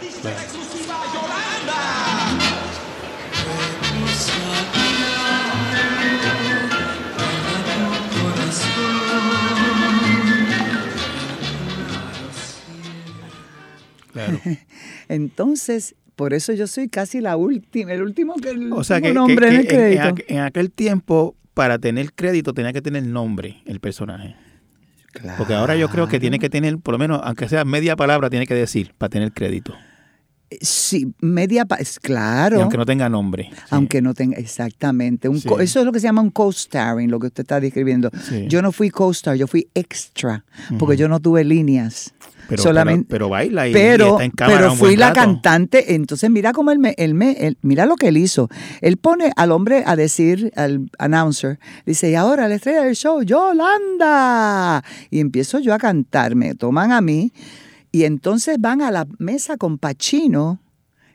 [14.11, 14.41] Claro.
[15.09, 19.13] Entonces, por eso yo soy casi la última, el último que el O sea que,
[19.13, 20.15] nombre en el en, crédito.
[20.29, 24.35] en aquel tiempo, para tener crédito, tenía que tener nombre el personaje.
[25.39, 28.31] Porque ahora yo creo que tiene que tener, por lo menos, aunque sea media palabra,
[28.31, 29.75] tiene que decir para tener crédito.
[30.61, 32.59] Sí, media, es claro.
[32.59, 33.49] Y aunque no tenga nombre.
[33.53, 33.61] Sí.
[33.71, 35.29] Aunque no tenga, exactamente.
[35.29, 35.49] Un Sí.
[35.49, 38.11] co- eso es lo que se llama un co-starring, lo que usted está describiendo.
[38.29, 38.47] Sí.
[38.49, 40.45] Yo no fui co-star, yo fui extra,
[40.79, 42.13] porque yo no tuve líneas.
[42.49, 45.01] Pero, solamente, pero, pero baila y, y pero, está en cámara pero un fui buen
[45.01, 48.49] la cantante, entonces mira cómo él me, él me él- mira lo que él hizo.
[48.81, 53.23] Él pone al hombre a decir, al announcer, dice, y ahora la estrella del show,
[53.23, 54.83] Yolanda.
[55.11, 57.33] Y empiezo yo a cantar, me toman a mí,
[57.93, 60.59] y entonces van a la mesa con Pachino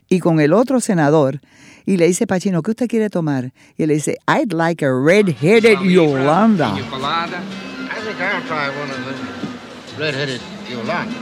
[0.08, 1.42] y con el otro senador,
[1.86, 3.52] y le dice Pachino, ¿qué usted quiere tomar?
[3.78, 6.76] Y él le dice, I'd like a red-headed Yolanda.
[6.90, 7.42] colada?
[7.90, 11.16] I think I'll try one of the red-headed Yolanda.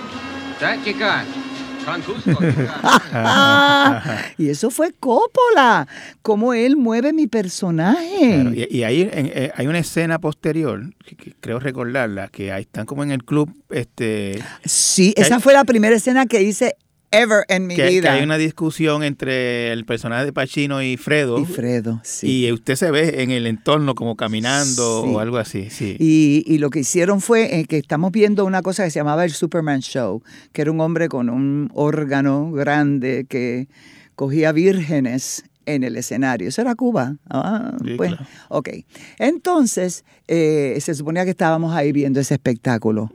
[4.38, 5.88] Y eso fue Coppola,
[6.21, 8.41] cómo él mueve mi personaje.
[8.41, 12.52] Claro, y, y ahí en- eh, hay una escena posterior, que, que creo recordarla, que
[12.52, 16.41] ahí están como en el club, este, Sí, esa hay- fue la primera escena que
[16.41, 16.76] hice
[17.12, 18.13] ever en mi que, que vida.
[18.13, 21.39] hay una discusión entre el personaje de Pacino y Fredo.
[21.39, 22.46] Y Fredo, sí.
[22.46, 25.12] Y usted se ve en el entorno como caminando Sí.
[25.13, 25.96] o algo así, sí.
[26.00, 29.24] Y, y lo que hicieron fue eh, que estamos viendo una cosa que se llamaba
[29.26, 33.68] el Superman Show, que era un hombre con un órgano grande que
[34.15, 36.48] cogía vírgenes en el escenario.
[36.50, 37.15] ¿Eso era Cuba?
[37.30, 38.26] Ah, Sí, pues, claro.
[38.50, 38.70] ok.
[39.18, 43.10] Entonces, eh, se suponía que estábamos ahí viendo ese espectáculo.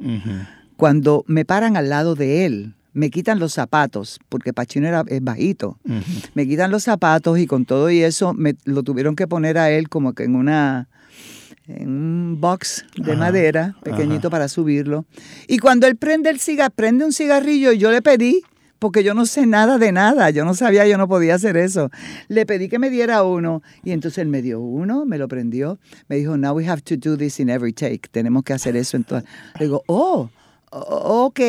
[0.76, 5.22] Cuando me paran al lado de él, me quitan los zapatos, porque Pachino era es
[5.22, 5.78] bajito.
[6.34, 9.70] Me quitan los zapatos y con todo y eso me lo tuvieron que poner a
[9.70, 10.88] él como que en una
[11.68, 14.30] en un box de Ajá, madera pequeñito ajá.
[14.30, 15.04] para subirlo.
[15.46, 18.42] Y cuando él prende el cigarro, prende un cigarrillo y yo le pedí
[18.80, 21.90] porque yo no sé nada de nada, yo no sabía, yo no podía hacer eso.
[22.28, 25.78] Le pedí que me diera uno y entonces él me dio uno, me lo prendió,
[26.08, 28.96] me dijo, now we have to do this in every take, tenemos que hacer eso
[28.96, 29.28] entonces.
[29.58, 30.30] Le digo, oh,
[30.70, 31.40] ok.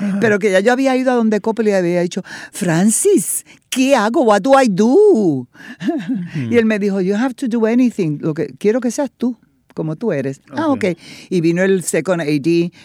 [0.20, 4.22] Pero que ya yo había ido a donde Coppel y había dicho, Francis, ¿qué hago?
[4.22, 5.46] What do I do?
[6.50, 8.18] y él me dijo, you have to do anything.
[8.20, 9.36] Lo que quiero que seas tú,
[9.80, 10.42] como tú eres.
[10.50, 10.84] Ah, Ok.
[11.30, 12.26] Y vino el second AD,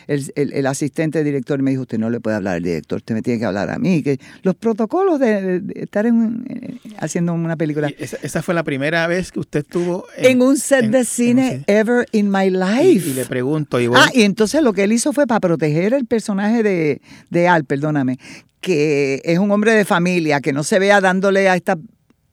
[0.07, 2.97] el, el- el asistente director, y me dijo, usted no le puede hablar al director,
[2.99, 4.01] usted me tiene que hablar a mí.
[4.01, 7.89] Que los protocolos de, de estar en, eh, haciendo una película.
[7.89, 10.91] Y esa, esa fue la primera vez que usted estuvo en, En un set en-
[10.91, 13.09] de cine ever in my Y, life.
[13.09, 16.05] y le pregunto, Ivonne, Ah, y entonces lo que él hizo fue para proteger el
[16.05, 18.17] personaje de, de Al, perdóname,
[18.61, 21.77] que es un hombre de familia, que no se vea dándole a esta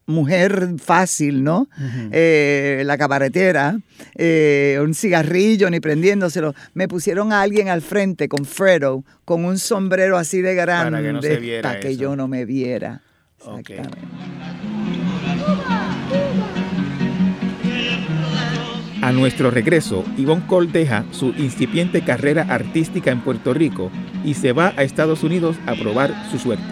[0.05, 1.67] mujer fácil, ¿no?
[2.11, 3.77] Eh, la cabaretera,
[4.15, 6.53] eh, un cigarrillo ni prendiéndoselo.
[6.73, 11.03] Me pusieron a alguien al frente con Fredo, con un sombrero así de grande, Para
[11.03, 12.01] que no se viera para que eso.
[12.01, 13.01] yo no me viera.
[13.37, 13.97] Exactamente.
[19.01, 23.91] A nuestro regreso, Yvonne Cole deja su incipiente carrera artística en Puerto Rico
[24.23, 26.63] y se va a Estados Unidos a probar su suerte.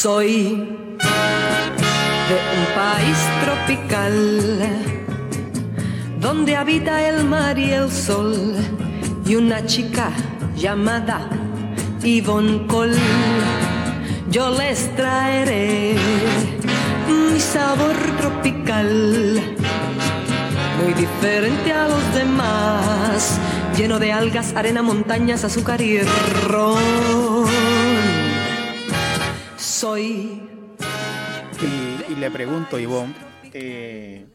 [0.00, 0.54] Soy
[2.28, 4.14] de un país tropical
[6.20, 8.54] donde habita el mar y el sol
[9.26, 10.12] y una chica
[10.54, 11.28] llamada
[12.00, 12.96] Yvonne Cole.
[14.30, 15.96] Yo les traeré
[17.08, 19.40] mi sabor tropical,
[20.80, 23.36] muy diferente a los demás,
[23.76, 25.98] lleno de algas, arena, montañas, azúcar y
[26.46, 27.37] ron.
[29.82, 30.42] Soy
[31.62, 33.14] Y, y le pregunto, Ivonne,
[33.52, 34.26] eh,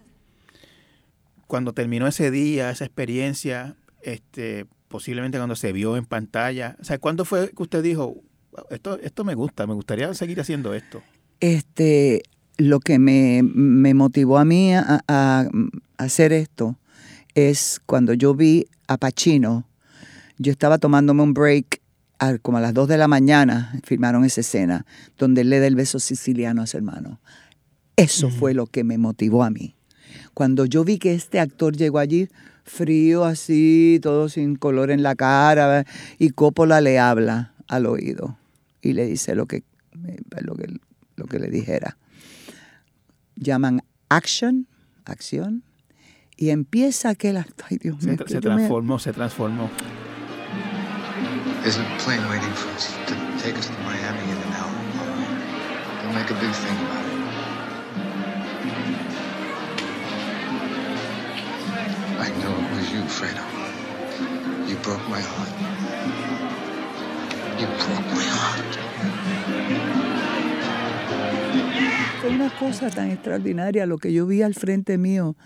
[1.48, 6.98] cuando terminó ese día, esa experiencia, este, posiblemente cuando se vio en pantalla, o sea,
[6.98, 8.16] ¿cuándo fue que usted dijo,
[8.70, 11.04] esto, esto me gusta, me gustaría seguir haciendo esto?
[11.42, 12.24] Este,
[12.58, 15.42] lo que me, me motivó a mí a, a-
[15.98, 16.78] a hacer esto
[17.36, 19.68] es cuando yo vi a Pacino,
[20.38, 21.82] yo estaba tomándome un break
[22.28, 24.86] a- como a las 2 de la mañana, filmaron esa escena,
[25.18, 27.20] donde él le da el beso siciliano a su hermano.
[27.96, 29.76] Eso fue lo que me motivó a mí.
[30.34, 32.28] Cuando yo vi que este actor llegó allí
[32.64, 35.86] frío así, todo sin color en la cara,
[36.18, 38.38] y Coppola le habla al oído
[38.82, 39.64] y le dice lo que,
[40.42, 40.68] lo que,
[41.18, 41.98] lo que le dijera.
[43.36, 44.68] Llaman action,
[45.06, 45.64] acción,
[46.38, 47.64] y empieza aquel acto.
[47.70, 49.70] Ay, Dios Se, mío, se me- transformó, se transformó.
[51.64, 54.76] There's a plane waiting for us to take us to Miami in an hour.
[56.04, 57.14] Don't make a big thing about it.
[62.20, 63.46] I know it was you, Fredo.
[64.68, 65.54] You broke my heart.
[67.58, 68.78] You broke my heart.
[72.20, 75.38] Fue una cosa tan extraordinaria lo que yo vi al frente mío,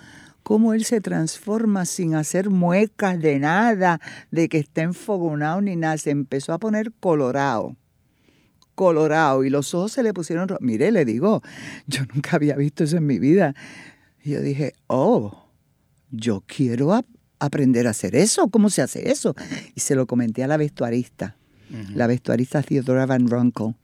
[0.48, 4.00] cómo él se transforma sin hacer muecas de nada,
[4.32, 5.98] de que esté enfogonado ni nada.
[5.98, 7.76] Se empezó a poner colorado,
[8.74, 10.64] colorado, y los ojos se le pusieron rojos.
[10.64, 11.42] Mire, le digo,
[11.86, 13.56] yo nunca había visto eso en mi vida.
[14.24, 15.50] Y yo dije, oh,
[16.12, 17.06] yo quiero ap-
[17.40, 18.48] aprender a hacer eso.
[18.48, 19.36] ¿Cómo se hace eso?
[19.76, 21.36] Y se lo comenté a la vestuarista,
[21.94, 23.76] la vestuarista Theodora Van Ronkel,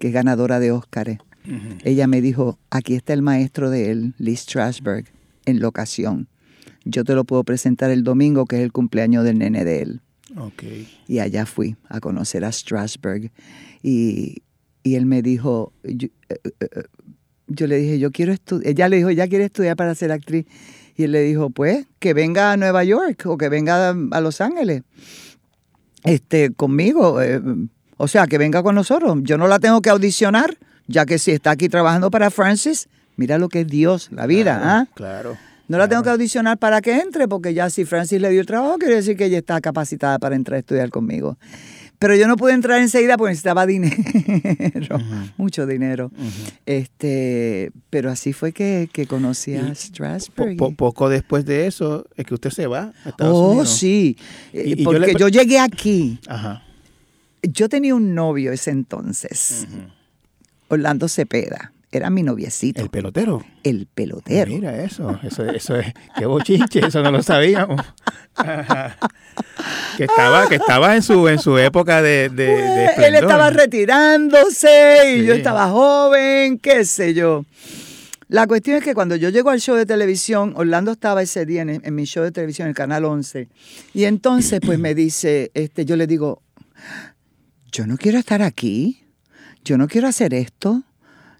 [0.00, 1.18] que es ganadora de Óscares.
[1.84, 5.04] Ella me dijo, aquí está el maestro de él, Lee Strasberg,
[5.46, 6.28] en locación.
[6.84, 10.00] Yo te lo puedo presentar el domingo, que es el cumpleaños del nene de él.
[10.36, 10.62] Ok.
[11.08, 13.32] Y allá fui a conocer a Strasberg.
[13.82, 14.42] Y,
[14.82, 16.82] y él me dijo, yo, eh, eh, eh,
[17.48, 18.70] yo le dije, yo quiero estudiar.
[18.70, 20.46] Ella le dijo, ella quiere estudiar para ser actriz.
[20.96, 24.40] Y él le dijo, pues, que venga a Nueva York o que venga a Los
[24.40, 24.82] Ángeles.
[26.04, 27.20] Este, conmigo.
[27.20, 27.40] eh,
[27.96, 29.18] o sea, que venga con nosotros.
[29.22, 33.38] Yo no la tengo que audicionar, ya que si está aquí trabajando para Francis, mira
[33.38, 34.86] lo que es Dios, la vida, ¿ah?
[34.94, 35.36] Claro.
[35.68, 38.46] No la tengo que audicionar para que entre, porque ya si Francis le dio el
[38.46, 41.36] trabajo, quiere decir que ella está capacitada para entrar a estudiar conmigo.
[41.98, 43.96] Pero yo no pude entrar enseguida porque necesitaba dinero,
[45.38, 46.12] mucho dinero.
[46.66, 50.56] este, pero así fue que, que conocí a Po- Strasberg.
[50.56, 53.70] po- poco después de eso es que usted se va a Estados oh, Unidos.
[53.78, 54.16] sí,
[54.52, 56.20] Y- Eh, yo porque le yo llegué aquí.
[56.28, 56.62] Ajá.
[57.42, 59.66] Yo tenía un novio ese entonces,
[60.68, 61.72] Orlando Cepeda.
[61.92, 63.44] Era mi noviecito, El pelotero.
[63.62, 64.50] el pelotero.
[64.52, 67.80] Mira eso, eso, eso es, qué bochinche, eso no lo sabíamos.
[69.96, 73.50] Que estaba, que estaba en su, en su época de, de, de Pues, él estaba
[73.50, 75.26] retirándose y Sí.
[75.26, 77.44] yo estaba joven, qué sé yo.
[78.28, 81.62] La cuestión es que cuando yo llego al show de televisión, Orlando estaba ese día
[81.62, 83.48] en, en mi show de televisión, el Canal 11,
[83.94, 86.42] y entonces pues me dice, este, yo le digo,
[87.70, 89.04] yo no quiero estar aquí,
[89.64, 90.82] yo no quiero hacer esto,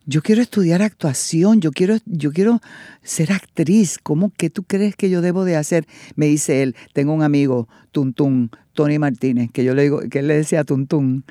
[0.06, 2.60] yo quiero estudiar actuación, yo quiero, yo quiero
[3.02, 5.86] ser actriz, ¿cómo que tú crees que yo debo de hacer?
[6.14, 10.28] Me dice él, tengo un amigo, Tuntún, Tony Martínez, que yo le digo, que él
[10.28, 11.24] le decía Tuntún.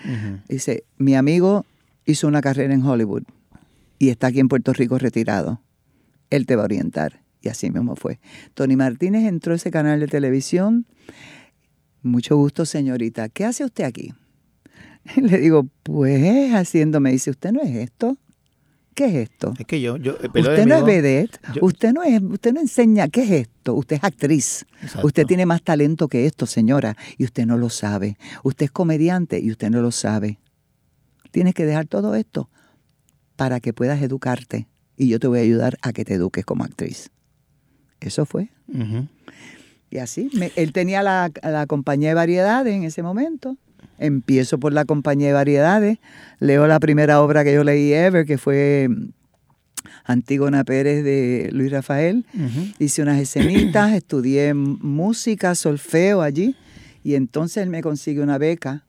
[0.50, 1.66] Dice, mi amigo
[2.06, 3.24] hizo una carrera en Hollywood
[3.98, 5.62] y está aquí en Puerto Rico retirado.
[6.30, 7.22] Él te va a orientar.
[7.42, 8.20] Y así mismo fue.
[8.56, 10.88] Tony Martínez entró a ese canal de televisión.
[12.02, 13.30] Mucho gusto, señorita.
[13.30, 14.14] ¿Qué hace usted aquí?
[15.16, 18.18] Le digo, pues haciendo, me dice, ¿usted no es esto?
[18.96, 19.54] ¿Qué es esto?
[19.60, 22.62] Es que yo, yo eh, Usted no es vedette, yo- usted no es, usted no
[22.62, 23.74] enseña, ¿qué es esto?
[23.76, 24.66] Usted es actriz.
[24.82, 25.06] Exacto.
[25.06, 28.18] Usted tiene más talento que esto, señora, y usted no lo sabe.
[28.44, 30.40] Usted es comediante y usted no lo sabe.
[31.32, 32.50] Tienes que dejar todo esto
[33.36, 36.64] para que puedas educarte y yo te voy a ayudar a que te eduques como
[36.64, 37.10] actriz.
[38.00, 38.50] Eso fue.
[38.70, 39.08] Ujú.
[39.90, 43.58] Y así, me- él tenía la, la compañía de variedades en ese momento.
[43.98, 46.00] Empiezo por la compañía de variedades.
[46.40, 49.10] Leo la primera obra que yo leí ever, que fue mm,
[50.04, 52.26] Antígona Pérez de Luis Rafael.
[52.80, 56.56] Hice unas escenitas, estudié música, solfeo allí.
[57.04, 58.86] Y entonces él me consigue una beca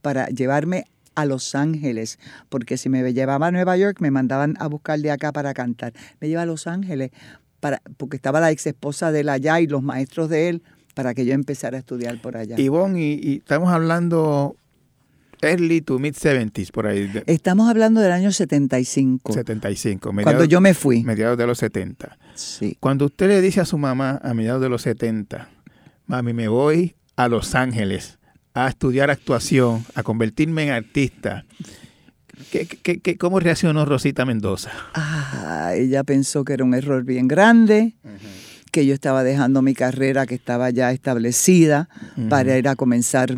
[0.00, 2.18] para llevarme a Los Ángeles,
[2.48, 5.92] porque si me llevaba a Nueva York me mandaban a buscar de acá para cantar.
[6.20, 7.10] Me lleva a Los Ángeles
[7.60, 10.62] para, porque estaba la ex esposa de él allá y los maestros de él
[10.94, 12.58] para que yo empezara a estudiar por allá.
[12.58, 14.56] Ivonne, y, y estamos hablando
[15.40, 20.60] early to mid 70s, por ahí, Estamos hablando del año 75, 75, cuando mediados, yo
[20.60, 21.02] me fui.
[21.02, 22.16] mediados de los 70.
[22.34, 22.76] Sí.
[22.78, 25.48] Cuando usted le dice a su mamá a mediados de los 70,
[26.06, 28.18] mami, me voy a Los Ángeles
[28.54, 31.44] a estudiar actuación, a convertirme en artista,
[32.50, 34.70] ¿qué, qué- qué- cómo reaccionó Rosita Mendoza?
[34.94, 37.94] Ah, ella pensó que era un error bien grande,
[38.72, 41.88] que yo estaba dejando mi carrera que estaba ya establecida
[42.28, 43.36] para ir a comenzar.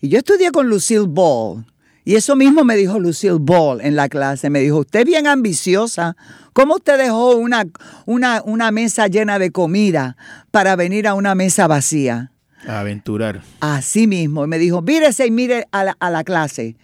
[0.00, 1.64] Y yo estudié con Lucille Ball.
[2.04, 4.50] Y eso mismo me dijo Lucille Ball en la clase.
[4.50, 6.16] Me dijo, usted es bien ambiciosa.
[6.52, 7.64] ¿Cómo usted dejó una,
[8.04, 10.16] una, una mesa llena de comida
[10.52, 12.30] para venir a una mesa vacía?
[12.68, 13.42] A aventurar.
[13.60, 14.44] Así mismo.
[14.44, 16.76] Y me dijo, mírese y mire a la, a la clase.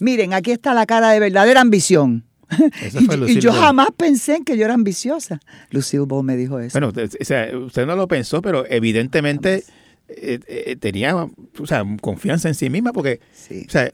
[0.00, 2.24] Miren, aquí está la cara de verdadera ambición.
[3.28, 3.60] Y, yo Ball.
[3.60, 5.40] jamás pensé en que yo era ambiciosa.
[5.70, 6.78] Lucille Ball me dijo eso.
[6.78, 9.64] Bueno, o sea, usted no lo pensó, pero evidentemente
[10.08, 11.30] eh, eh, tenía o
[11.66, 13.64] sea, confianza en sí misma porque Sí.
[13.66, 13.90] o sea,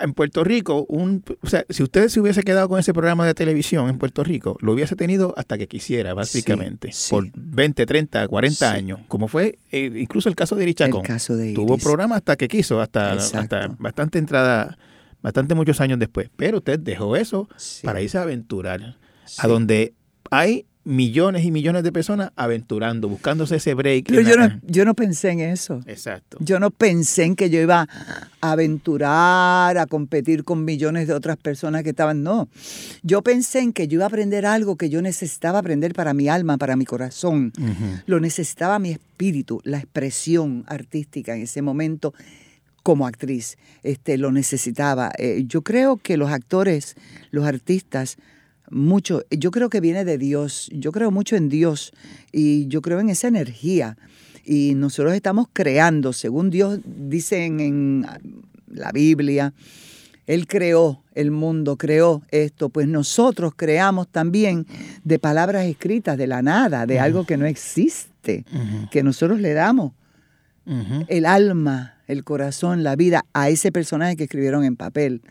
[0.00, 3.32] en Puerto Rico, un, o sea, si usted se hubiese quedado con ese programa de
[3.32, 7.08] televisión en Puerto Rico, lo hubiese tenido hasta que quisiera, básicamente, sí.
[7.10, 8.76] por 20, 30, 40 Sí.
[8.76, 11.00] años, como fue eh, incluso el caso de Iris Chacón.
[11.00, 13.56] El caso de Tuvo programa hasta que quiso, hasta, Exacto.
[13.56, 14.76] hasta bastante entrada,
[15.24, 16.30] bastante muchos años después.
[16.36, 17.84] Pero usted dejó eso Sí.
[17.84, 19.38] para irse a aventurar, Sí.
[19.42, 19.94] a donde
[20.30, 24.04] hay millones y millones de personas aventurando, buscándose ese break.
[24.08, 25.80] Pero yo no, yo no pensé en eso.
[25.86, 26.36] Exacto.
[26.40, 27.88] Yo no pensé en que yo iba
[28.42, 32.22] a aventurar, a competir con millones de otras personas que estaban.
[32.22, 32.48] No.
[33.02, 36.28] Yo pensé en que yo iba a aprender algo que yo necesitaba aprender para mi
[36.28, 37.52] alma, para mi corazón.
[38.04, 42.12] Lo necesitaba mi espíritu, la expresión artística en ese momento
[42.84, 43.58] como actriz.
[43.82, 45.10] Este, lo necesitaba.
[45.18, 46.94] Eh, yo creo que los actores,
[47.32, 48.18] los artistas,
[48.70, 50.70] mucho, yo creo que viene de Dios.
[50.72, 51.92] Yo creo mucho en Dios
[52.30, 53.96] y yo creo en esa energía.
[54.44, 58.06] Y nosotros estamos creando, según Dios dice en,
[58.68, 59.54] la Biblia,
[60.26, 64.66] Él creó el mundo, creó esto, pues nosotros creamos también
[65.04, 68.44] de palabras escritas, de la nada, de algo que no existe,
[68.90, 69.92] que nosotros le damos
[71.08, 75.22] el alma, el corazón, la vida a ese personaje que escribieron en papel.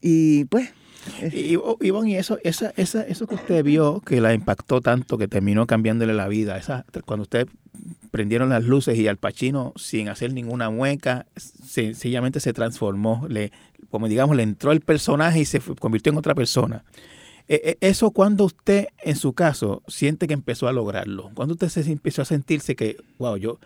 [0.00, 0.70] Y pues,
[1.32, 5.18] Y, y- Ivonne, y eso, esa, esa, eso que usted vio que la impactó tanto,
[5.18, 7.46] que terminó cambiándole la vida, esa, cuando usted
[8.10, 13.52] prendieron las luces y al Pacino, sin hacer ninguna mueca, sencillamente se transformó, le,
[13.90, 16.82] como digamos, le entró el personaje y se convirtió en otra persona.
[17.48, 21.68] Eh, eh, Eso cuando usted, en su caso, siente que empezó a lograrlo, cuando usted
[21.68, 23.58] se empezó a sentirse que, wow, yo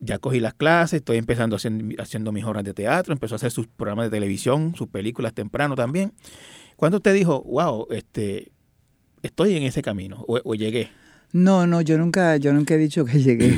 [0.00, 3.50] ya cogí las clases, estoy empezando haciendo, haciendo mis obras de teatro, empezó a hacer
[3.50, 6.12] sus programas de televisión, sus películas temprano también.
[6.76, 8.50] Cuando usted dijo, wow, este,
[9.22, 10.88] estoy en ese camino o, o llegué?
[11.32, 13.54] no, no, yo nunca, yo nunca he dicho que llegué.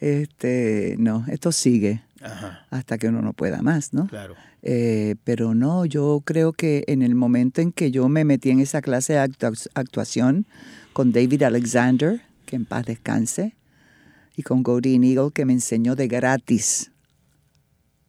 [0.00, 4.06] Este, no, esto sigue Ajá, hasta que uno no pueda más, ¿no?
[4.06, 4.34] claro.
[4.64, 8.60] Eh, pero no, yo creo que en el momento en que yo me metí en
[8.60, 10.46] esa clase de actua- actuación
[10.92, 13.56] con David Alexander, que en paz descanse,
[14.36, 16.90] y con Godin Eagle, que me enseñó de gratis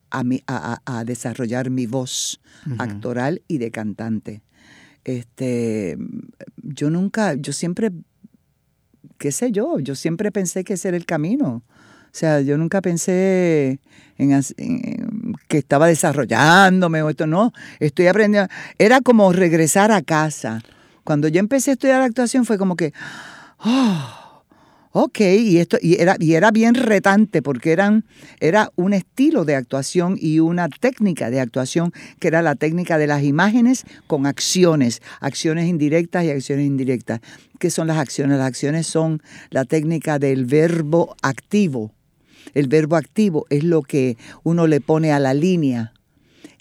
[0.09, 2.39] a, mi- a, a- desarrollar mi voz
[2.80, 4.41] actoral y de cantante.
[5.03, 5.97] Este,
[6.61, 7.91] yo nunca, yo siempre,
[9.17, 11.63] qué sé yo, yo siempre pensé que ese era el camino.
[12.05, 13.80] O sea, yo nunca pensé
[14.17, 18.49] en, as- en- que estaba desarrollándome o esto, no, estoy aprendiendo.
[18.78, 20.61] Era como regresar a casa.
[21.03, 22.93] Cuando yo empecé a estudiar actuación fue como que,
[23.59, 24.22] oh,
[24.94, 28.06] ok, y esto, y era, y era bien retante porque eran,
[28.39, 33.08] era un estilo de actuación y una técnica de actuación que era la técnica de
[33.08, 37.22] las imágenes con acciones, acciones indirectas y acciones indirectas.
[37.60, 38.38] ¿Qué son las acciones?
[38.38, 41.91] Las acciones son la técnica del verbo activo.
[42.54, 45.94] El verbo activo es lo que uno le pone a la línea.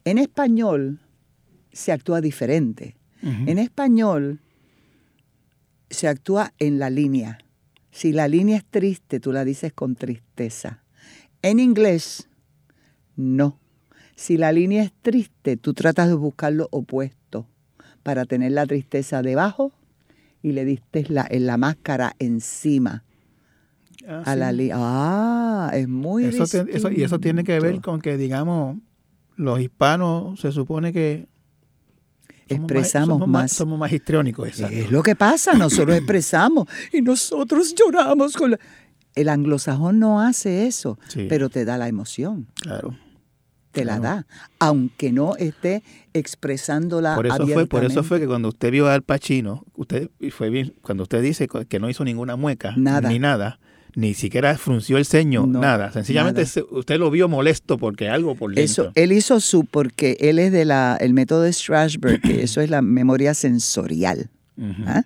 [0.05, 1.01] En español
[1.73, 2.97] se actúa diferente.
[3.23, 4.41] En español
[5.91, 7.39] se actúa en la línea.
[7.93, 10.83] Si la línea es triste, tú la dices con tristeza.
[11.43, 12.29] En inglés,
[13.17, 13.59] no.
[14.17, 17.47] Si la línea es triste, tú tratas de buscar lo opuesto
[18.03, 19.73] para tener la tristeza debajo
[20.43, 23.05] y le diste la, en la máscara encima
[24.09, 24.41] Ah, a sí.
[24.41, 24.75] la línea.
[24.79, 28.79] Ah, es muy Eso eso- y eso tiene que ver con que, digamos,
[29.37, 31.29] los hispanos se supone que
[32.53, 33.53] Expresamos somos más.
[33.53, 34.77] somos más histriónicos, exacto.
[34.77, 38.59] Es lo que pasa, nosotros expresamos y nosotros lloramos con la...
[39.15, 41.27] El anglosajón no hace eso, Sí.
[41.29, 42.97] pero te da la emoción, Claro.
[43.73, 44.27] te la da,
[44.59, 45.83] aunque no esté
[46.15, 50.11] expresándola Por eso fue, por eso fue que cuando usted vio a Al Pacino, usted
[50.31, 53.09] fue bien, cuando usted dice que no hizo ninguna mueca, Nada.
[53.09, 53.59] ni nada,
[53.95, 55.93] ni siquiera frunció el ceño, No, nada.
[55.93, 56.67] Sencillamente nada.
[56.71, 58.65] usted lo vio molesto porque algo por dentro.
[58.65, 62.61] Eso, él hizo su, porque él es de la, el método de Strasberg, que eso
[62.61, 64.31] es la memoria sensorial.
[64.87, 65.05] ¿ah?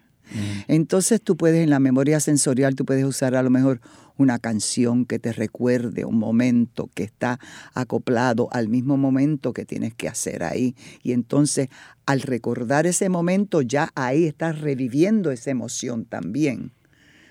[0.68, 3.80] Entonces tú puedes, en la memoria sensorial, tú puedes usar a lo mejor
[4.16, 7.38] una canción que te recuerde un momento que está
[7.74, 10.74] acoplado al mismo momento que tienes que hacer ahí.
[11.02, 11.68] Y entonces,
[12.06, 16.72] al recordar ese momento, ya ahí estás reviviendo esa emoción también.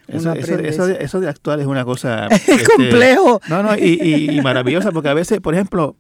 [0.08, 1.20] Eso, eso- eso de, eso.
[1.20, 2.28] de actuar es una cosa...
[2.32, 3.42] Es este, complejo.
[3.50, 5.96] No, no, y, y- y maravillosa, porque a veces, por ejemplo,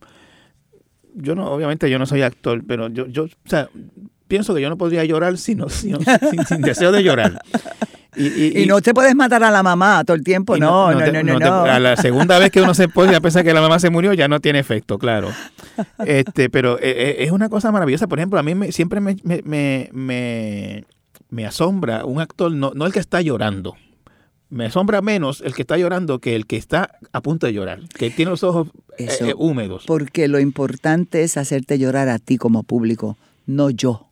[1.13, 3.69] yo no, obviamente yo no soy actor, pero yo, yo o sea,
[4.27, 5.99] pienso que yo no podría llorar sino, sino-
[6.29, 7.39] sin, sin deseo de llorar.
[8.17, 11.21] Y, no te puedes matar a la mamá todo el tiempo, no, no, te- no,
[11.21, 11.37] no.
[11.37, 11.63] te- no.
[11.65, 14.13] a la segunda vez que uno se pone a pensar que la mamá se murió,
[14.13, 15.31] ya no tiene efecto, claro.
[16.05, 18.07] Este, pero eh, eh, es una cosa maravillosa.
[18.07, 20.85] Por ejemplo, a mí me- siempre me, me, me-
[21.29, 23.75] me asombra un actor, no, no el que está llorando.
[24.49, 27.81] Me asombra menos el que está llorando que el que está a punto de llorar,
[27.89, 28.67] que tiene los ojos
[28.97, 29.85] eh, Eso, eh, húmedos.
[29.85, 34.09] Porque lo importante es hacerte llorar a ti como público, no yo.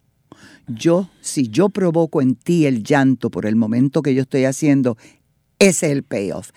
[0.67, 4.97] Yo, si yo provoco en ti el llanto por el momento que yo estoy haciendo,
[5.59, 6.51] ese es el payoff,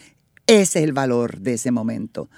[0.46, 2.30] ese es el valor de ese momento.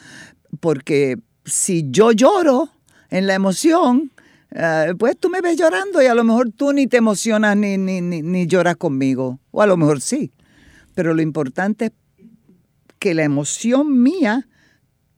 [0.60, 2.70] Porque si yo lloro
[3.10, 4.10] en la emoción,
[4.50, 7.76] eh, pues tú me ves llorando y a lo mejor tú ni te emocionas ni,
[7.76, 9.38] ni, ni, ni lloras conmigo.
[9.50, 10.32] O a lo mejor sí.
[10.98, 11.92] Pero lo importante es
[12.98, 14.48] que la emoción mía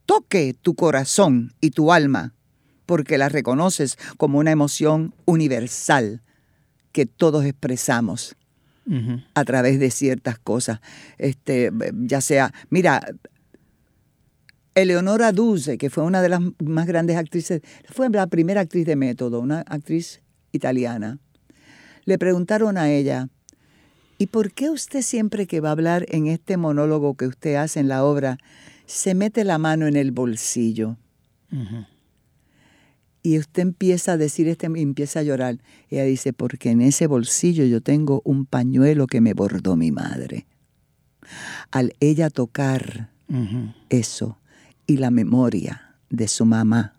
[0.05, 2.35] toque tu corazón y tu alma,
[2.85, 6.21] porque la reconoces como una emoción universal
[6.93, 8.37] que todos expresamos
[9.33, 10.81] a través de ciertas cosas.
[11.17, 13.01] Este, ya sea, mira,
[14.75, 18.97] Eleonora Duse, que fue una de las más grandes actrices, fue la primera actriz de
[18.97, 20.21] método, una actriz
[20.53, 21.19] italiana.
[22.05, 23.31] Le preguntaron a ella,
[24.21, 27.81] ¿y por qué usted siempre que va a hablar en este monólogo que usted hace
[27.81, 28.37] en la obra,
[28.85, 30.99] se mete la mano en el bolsillo?
[33.23, 35.57] Y usted empieza a decir, este, empieza a llorar.
[35.89, 40.47] Ella dice, porque en ese bolsillo yo tengo un pañuelo que me bordó mi madre.
[41.71, 43.09] Al ella tocar
[43.89, 44.39] eso,
[44.87, 46.95] y la memoria de su mamá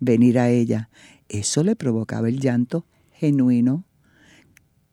[0.00, 0.90] venir a ella,
[1.28, 3.84] eso le provocaba el llanto genuino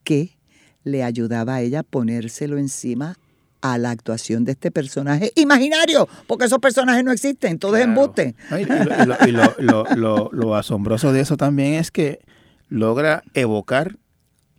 [0.04, 0.36] que
[0.84, 3.16] le ayudaba a ella a ponérselo encima
[3.62, 8.00] a la actuación de este personaje imaginario, porque esos personajes no existen, todo es Claro.
[8.02, 8.34] embuste.
[8.60, 9.30] Y, lo, y
[9.62, 12.20] lo- lo- lo- asombroso de eso también es que
[12.68, 13.96] logra evocar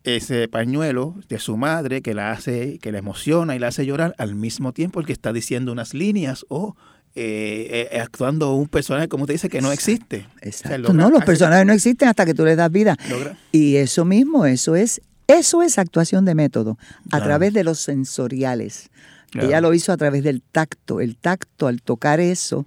[0.03, 4.13] ese pañuelo de su madre que la hace, que la emociona y la hace llorar
[4.17, 6.75] al mismo tiempo el que está diciendo unas líneas o
[7.15, 10.27] eh, eh, actuando un personaje como usted dice que no existe.
[10.35, 10.93] O sea, Exacto.
[10.93, 12.97] no, los personajes no existen hasta que tú les das vida.
[13.09, 16.77] logra- Y eso mismo, eso es, eso es actuación de método,
[17.11, 18.89] a través de los sensoriales.
[19.31, 19.47] Claro.
[19.47, 21.01] Ella lo hizo a través del tacto.
[21.01, 22.65] El tacto, al tocar eso,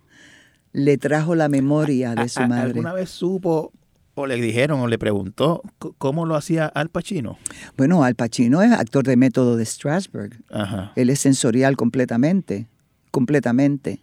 [0.72, 2.70] le trajo la memoria de su ¿A- a- madre.
[2.70, 3.72] ¿Alguna vez supo
[4.14, 5.62] o le dijeron o le preguntó
[5.98, 7.38] cómo lo hacía Al Pacino?
[7.76, 10.32] Bueno, Al Pacino es actor de método de Strasberg.
[10.50, 10.92] Ajá.
[10.96, 12.66] Él es sensorial completamente,
[13.12, 14.00] completamente.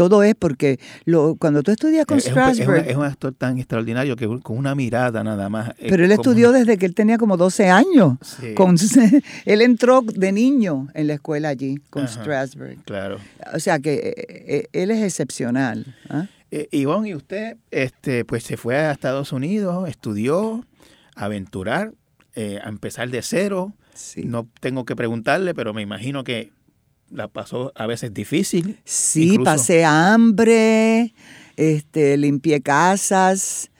[0.00, 3.58] Todo es porque lo, cuando tú estudias con Es, un, Strasberg, es un actor tan
[3.58, 5.68] extraordinario que con una mirada nada más.
[5.78, 8.16] eh, pero él estudió desde que él tenía como 12 años.
[8.22, 8.54] Sí.
[8.54, 8.76] Con,
[9.44, 12.22] él entró de niño en la escuela allí con Ajá.
[12.22, 12.82] Strasberg.
[12.84, 13.18] Claro.
[13.52, 15.94] O sea que eh, eh, él es excepcional.
[16.08, 16.28] ¿ah?
[16.50, 20.64] Eh, Ivonne, y usted este, pues se fue a Estados Unidos, estudió,
[21.14, 21.92] a aventurar,
[22.34, 23.74] eh, a empezar de cero.
[23.94, 24.22] Sí.
[24.24, 26.52] No tengo que preguntarle, pero me imagino que
[27.10, 28.78] la pasó a veces difícil.
[28.84, 31.12] Sí, Incluso- pasé hambre,
[31.56, 33.70] este, limpié casas,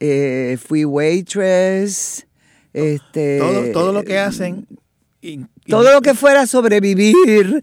[0.00, 2.26] eh, fui waitress,
[2.72, 4.66] este, Todo, todo lo que hacen.
[5.20, 7.14] in- todo lo que fuera sobrevivir.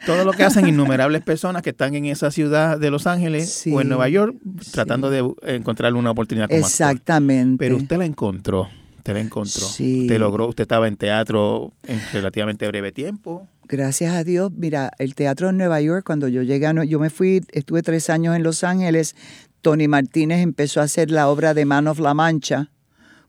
[0.05, 3.71] todo lo que hacen innumerables personas que están en esa ciudad de Los Ángeles Sí,
[3.73, 4.71] o en Nueva York sí.
[4.71, 6.69] tratando de encontrar una oportunidad como actor.
[6.71, 7.57] Exactamente.
[7.57, 8.69] Pero usted la encontró,
[9.05, 9.61] usted la encontró.
[9.67, 10.01] Sí.
[10.01, 13.47] Usted logró, usted estaba en teatro en relativamente breve tiempo.
[13.67, 17.11] Gracias a Dios, mira, el teatro en Nueva York, cuando yo llegué a yo me
[17.11, 19.15] fui, estuve tres años en Los Ángeles,
[19.61, 22.71] Tony Martínez empezó a hacer la obra de Man of La Mancha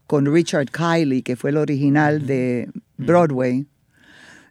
[0.06, 3.66] con Richard Kiley, que fue el original de Broadway.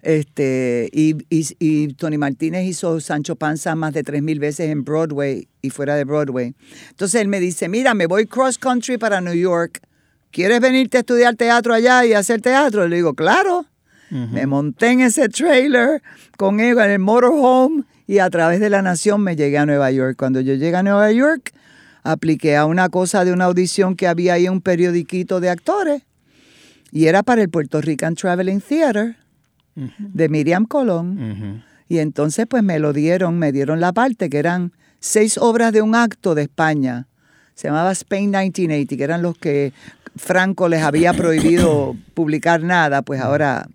[0.04, 4.84] Este, y, y- y Tony Martínez hizo Sancho Panza más de tres mil veces en
[4.84, 6.54] Broadway y fuera de Broadway.
[6.92, 9.82] Entonces él me dice, mira, me voy cross country para New York.
[10.36, 12.90] ¿Quieres venirte a estudiar teatro allá y hacer teatro?
[12.90, 13.66] Le digo, claro.
[14.10, 16.04] Me monté en ese trailer
[16.36, 19.92] con él en el motorhome y a través de la nación me llegué a Nueva
[19.92, 20.18] York.
[20.18, 21.54] Cuando yo llegué a Nueva York,
[22.04, 26.02] apliqué a una cosa de una audición que había ahí en un periodiquito de actores
[26.92, 29.16] y era para el Puerto Rican Traveling Theater
[29.76, 31.64] de Miriam Colón.
[31.88, 35.82] Y entonces pues me lo dieron, me dieron la parte, que eran seis obras de
[35.82, 37.08] un acto de España.
[37.56, 39.72] Se llamaba Spain 1980, que eran los que
[40.16, 43.68] Franco les había prohibido publicar nada, pues ahora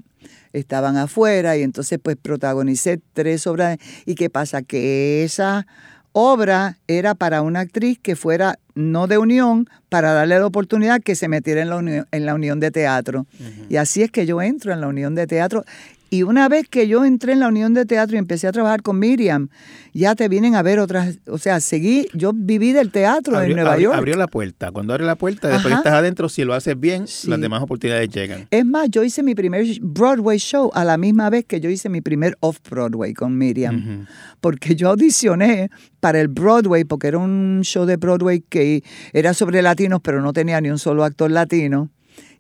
[0.53, 3.79] estaban afuera y entonces pues protagonicé tres obras.
[4.07, 4.63] ¿Y qué pasa?
[4.63, 5.67] Que esa
[6.13, 11.15] obra era para una actriz que fuera no de unión, para darle la oportunidad que
[11.15, 13.27] se metiera en la unión, en la unión de teatro.
[13.69, 15.65] Y así es que yo entro en la unión de teatro.
[16.13, 18.83] Y una vez que yo entré en la unión de teatro y empecé a trabajar
[18.83, 19.49] con Miriam,
[19.95, 23.57] ya te vienen a ver otras, o sea, seguí, yo viví del teatro Abrió, en
[23.57, 23.97] Nueva abrió- York.
[23.99, 24.73] abrió la puerta.
[24.73, 27.31] Cuando abre la puerta, después estás adentro, si lo haces bien, Sí.
[27.31, 28.49] las demás oportunidades llegan.
[28.51, 31.89] Es más, yo hice mi primer Broadway show a la misma vez que yo hice
[31.89, 34.07] mi primer off-Broadway con Miriam.
[34.41, 38.83] Porque yo audicioné para el Broadway, porque era un show de Broadway que
[39.13, 41.89] era sobre latinos, pero no tenía ni un solo actor latino.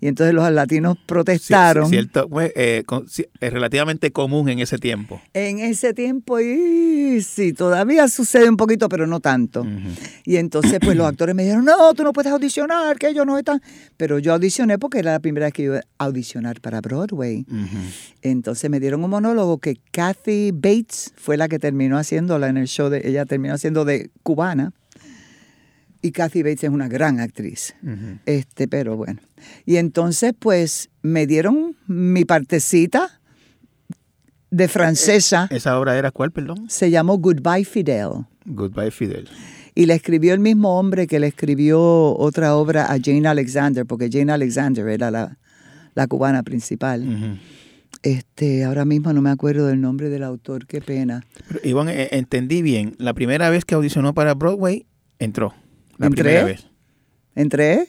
[0.00, 1.84] Y entonces los latinos protestaron.
[1.84, 5.20] sí, cierto, pues, eh, sí, es relativamente común en ese tiempo.
[5.34, 9.60] En ese tiempo, y sí, todavía sucede un poquito, pero no tanto.
[9.60, 9.70] Ujú.
[10.24, 13.36] Y entonces, pues los actores me dijeron, no, tú no puedes audicionar, que ellos no
[13.36, 13.60] están.
[13.98, 17.44] Pero yo audicioné porque era la primera vez que iba a audicionar para Broadway.
[17.48, 17.78] Ujú.
[18.22, 22.68] Entonces me dieron un monólogo que Kathy Bates fue la que terminó haciéndola en el
[22.68, 24.72] show de, ella terminó haciendo de cubana.
[26.02, 27.74] Y Kathy Bates es una gran actriz.
[28.26, 29.20] Este, pero bueno.
[29.66, 33.20] Y entonces, pues, me dieron mi partecita
[34.50, 35.46] de francesa.
[35.50, 36.68] ¿Esa obra era cuál, perdón?
[36.70, 38.26] Se llamó Goodbye Fidel.
[38.46, 39.28] Goodbye Fidel.
[39.74, 41.80] Y la escribió el mismo hombre que le escribió
[42.16, 45.38] otra obra a Jane Alexander, porque Jane Alexander era la,
[45.94, 47.38] la cubana principal.
[48.02, 51.24] Este, ahora mismo no me acuerdo del nombre del autor, qué pena.
[51.48, 52.94] Pero, Ivonne, eh, entendí bien.
[52.98, 54.86] La primera vez que audicionó para Broadway,
[55.18, 55.54] entró.
[56.00, 56.24] La ¿Entré?
[56.24, 56.66] primera vez.
[57.34, 57.88] ¿Entré?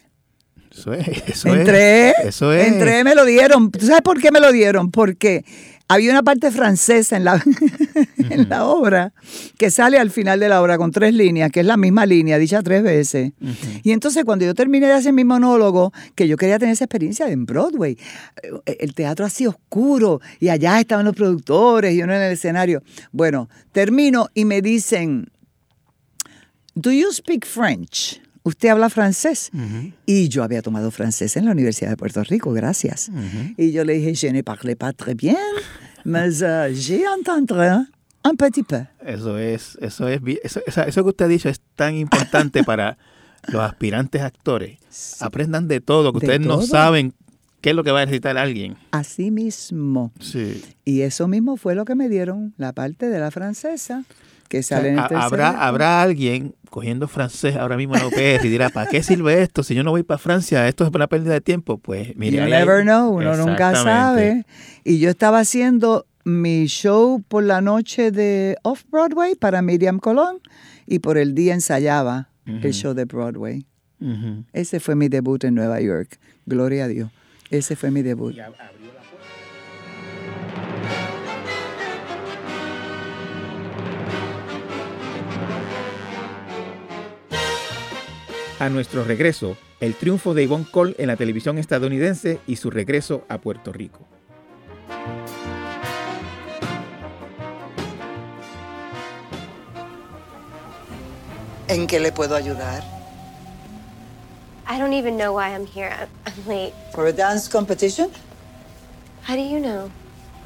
[0.70, 1.07] Eso es.
[1.30, 2.09] Eso Entré.
[2.09, 2.68] Es, eso es.
[2.68, 3.72] Entré, me lo dieron.
[3.72, 4.91] ¿Tú sabes por qué me lo dieron?
[4.91, 5.45] Porque
[5.88, 7.41] había una parte francesa en la,
[8.18, 9.14] en la obra
[9.57, 12.38] que sale al final de la obra con tres líneas, que es la misma línea,
[12.38, 13.32] dicha tres veces.
[13.82, 17.30] Y entonces cuando yo terminé de hacer mi monólogo, que yo quería tener esa experiencia
[17.30, 17.97] en Broadway,
[18.43, 22.84] eh, el teatro así oscuro y allá estaban los productores y uno en el escenario.
[23.14, 25.30] Bueno, termino y me dicen,
[26.76, 28.22] do you speak French?
[28.43, 29.51] ¿Usted habla francés?
[30.07, 33.11] Y yo había tomado francés en la Universidad de Puerto Rico, gracias.
[33.55, 35.38] Y yo le dije, je ne parle pas très bien,
[36.03, 37.53] mais uh, j'ai entendu
[38.24, 38.86] un petit peu.
[39.05, 42.97] Eso es, eso es, eso, eso que usted ha dicho es tan importante para
[43.47, 44.80] los aspirantes actores.
[45.19, 46.65] Aprendan de todo, que De ustedes no todo.
[46.67, 47.13] saben
[47.61, 48.76] qué es lo que va a necesitar alguien.
[48.89, 50.11] Así mismo.
[50.19, 50.63] Sí.
[50.84, 54.03] Y eso mismo fue lo que me dieron la parte de la francesa,
[54.52, 58.49] que sale en tercer habrá, habrá alguien cogiendo francés ahora mismo en la UPR y
[58.49, 59.64] dirá, ¿para qué sirve esto?
[59.64, 61.78] Si yo no voy para Francia, esto es una pérdida de tiempo.
[61.78, 64.45] Pues mire, You hay- never know, uno nunca sabe.
[64.84, 70.39] Y yo estaba haciendo mi show por la noche de Off-Broadway para Miriam Colón
[70.86, 73.66] y por el día ensayaba el show de Broadway.
[74.52, 76.20] Ese fue mi debut en Nueva York.
[76.45, 77.10] Gloria a Dios.
[77.49, 78.36] Ese fue mi debut.
[88.62, 93.26] A nuestro regreso, el triunfo de Yvonne Cole en la televisión estadounidense y su regreso
[93.28, 94.07] a Puerto Rico.
[101.68, 102.84] ¿En qué le puedo ayudar?
[104.70, 105.89] I don't even know why I'm here.
[105.89, 106.74] I'm, I'm late.
[106.93, 108.12] For a dance competition?
[109.28, 109.89] How do you know?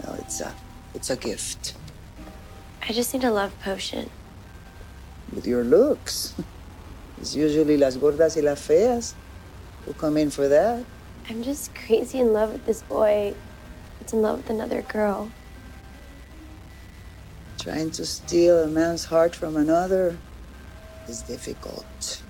[0.06, 0.54] No, it's a,
[0.94, 1.74] it's a gift.
[2.82, 4.10] I just need a love potion.
[5.34, 6.34] With your looks.
[7.20, 9.14] It's usually las gordas y las feas
[9.86, 10.84] who come in for that.
[11.30, 13.34] I'm just crazy in love with this boy.
[14.02, 15.32] It's in love with another girl.
[17.58, 20.18] Trying to steal a man's heart from another
[21.08, 22.22] is difficult.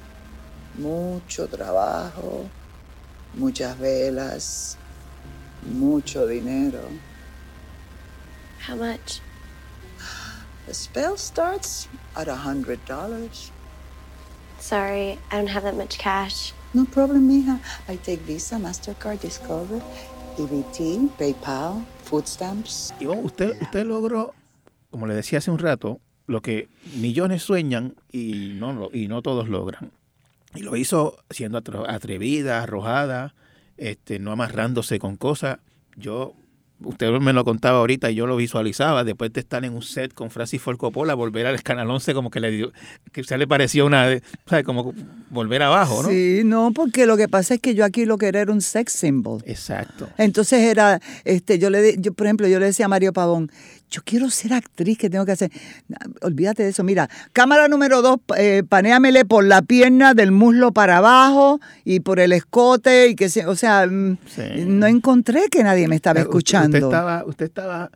[0.77, 2.49] Mucho trabajo,
[3.35, 4.75] muchas velas,
[5.63, 6.89] mucho dinero.
[8.59, 9.19] How much?
[10.67, 13.51] The spell starts at a hundred dollars.
[14.65, 16.51] Sorry, I don't have that much cash.
[16.73, 17.59] No problem, mija.
[17.87, 19.79] I take Visa, Mastercard, Discover,
[20.39, 22.91] EBT, PayPal, food stamps.
[22.99, 24.33] Ivonne, usted, usted logró,
[24.89, 29.49] como le decía hace un rato, lo que millones sueñan y no, y no todos
[29.49, 29.91] logran.
[30.55, 33.35] Y lo hizo siendo atrevida, arrojada,
[33.77, 35.59] este, no amarrándose con cosas.
[35.95, 36.33] Yo,
[36.83, 40.13] usted me lo contaba ahorita y yo lo visualizaba, después de estar en un set
[40.13, 42.71] con Francis Ford Coppola, volver al Canal 11 como que le dio,
[43.11, 44.63] que se le pareció una, ¿sabe?
[44.63, 44.93] como
[45.29, 46.09] volver abajo, ¿no?
[46.09, 48.61] Sí, no, porque lo que pasa es que yo aquí lo que era era un
[48.61, 49.41] sex symbol.
[49.45, 50.09] Exacto.
[50.17, 53.51] Entonces era, este, yo le, yo, por ejemplo, yo le decía a Mario Pavón,
[53.89, 55.51] yo quiero ser actriz, ¿qué tengo que hacer?
[56.21, 58.63] Olvídate de eso, mira, cámara número dos, eh,
[59.27, 63.55] por la pierna, del muslo para abajo y por el escote y que se, o
[63.55, 64.41] sea, mm, Sí.
[64.65, 66.77] no encontré que nadie me estaba Eh, escuchando.
[66.77, 67.91] Usted estaba, usted estaba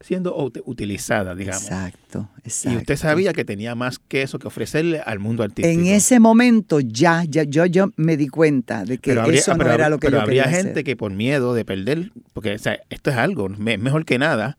[0.00, 1.62] siendo ut- utilizada, digamos.
[1.64, 2.78] Exacto, Y exacto.
[2.78, 5.68] usted sabía que tenía más que eso que ofrecerle al mundo artístico.
[5.68, 9.52] En ese momento ya, ya yo, yo me di cuenta de que Pero habría- eso
[9.52, 10.84] no pero- era lo que pero yo habría quería gente hacer.
[10.84, 14.56] que por miedo de perder, porque o sea, esto es algo, me- mejor que nada,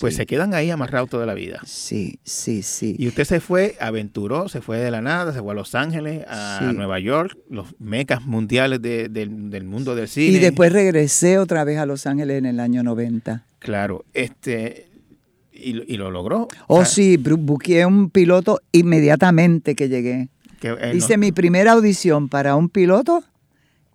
[0.00, 1.60] pues se quedan ahí amarrados toda la vida.
[1.64, 2.94] Sí, sí, sí.
[2.98, 6.24] Y usted se fue, aventuró, se fue de la nada, se fue a Los Ángeles,
[6.28, 6.76] a Sí.
[6.76, 10.36] Nueva York, los mecas mundiales de- del- del mundo del cine.
[10.36, 13.44] Y después regresé otra vez a Los Ángeles en el año 90.
[13.58, 14.88] Claro, este,
[15.52, 16.48] y, lo- y lo logró.
[16.68, 20.28] Oh, O sea, sí, buqueé un piloto inmediatamente que llegué.
[20.60, 23.22] que, eh, Hice no- mi primera audición para un piloto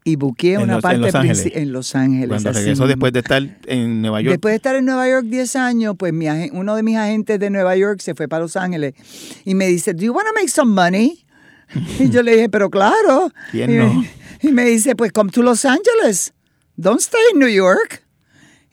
[0.03, 1.51] y buqueé En una Los- en parte Los Ángeles.
[1.55, 2.27] en Los Ángeles.
[2.29, 4.31] cuando regresó después de estar en Nueva York.
[4.33, 7.49] Después de estar en Nueva York 10 años, pues mi uno de mis agentes de
[7.49, 8.93] Nueva York se fue para Los Ángeles
[9.45, 11.25] y me dice, ¿Do you want to make some money?
[11.99, 13.31] y yo le dije, pero claro.
[13.51, 14.03] ¿Quién y, no?
[14.41, 16.33] y me dice, pues come to Los Angeles.
[16.75, 18.03] Don't stay in New York.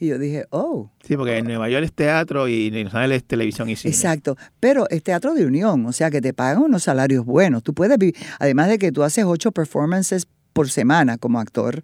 [0.03, 0.91] Y yo dije, oh.
[1.07, 3.93] Sí, porque en Nueva York es teatro y en Los Ángeles es televisión y cine.
[3.93, 7.62] Exacto, pero es teatro de unión, o sea que te pagan unos salarios buenos.
[7.62, 11.82] Tú puedes vivir, además de que tú haces ocho performances por semana como actor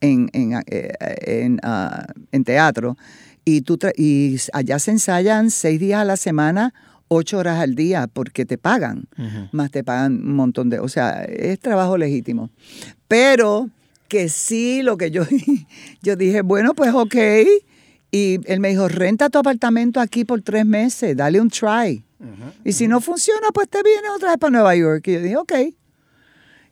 [0.00, 2.96] en, en, eh, en, ah, en teatro,
[3.44, 6.72] y, tú y allá se ensayan seis días a la semana,
[7.08, 9.06] ocho horas al día, porque te pagan,
[9.52, 12.50] más te pagan un montón de, o sea, es trabajo legítimo.
[13.06, 13.68] Pero
[14.08, 15.24] que sí, lo que yo,
[16.02, 17.16] yo dije, bueno, pues ok.
[18.10, 22.04] Y él me dijo, renta tu apartamento aquí por tres meses, dale un try.
[22.64, 25.06] Y si no funciona, pues te vienes otra vez para Nueva York.
[25.08, 25.52] Y yo dije, ok.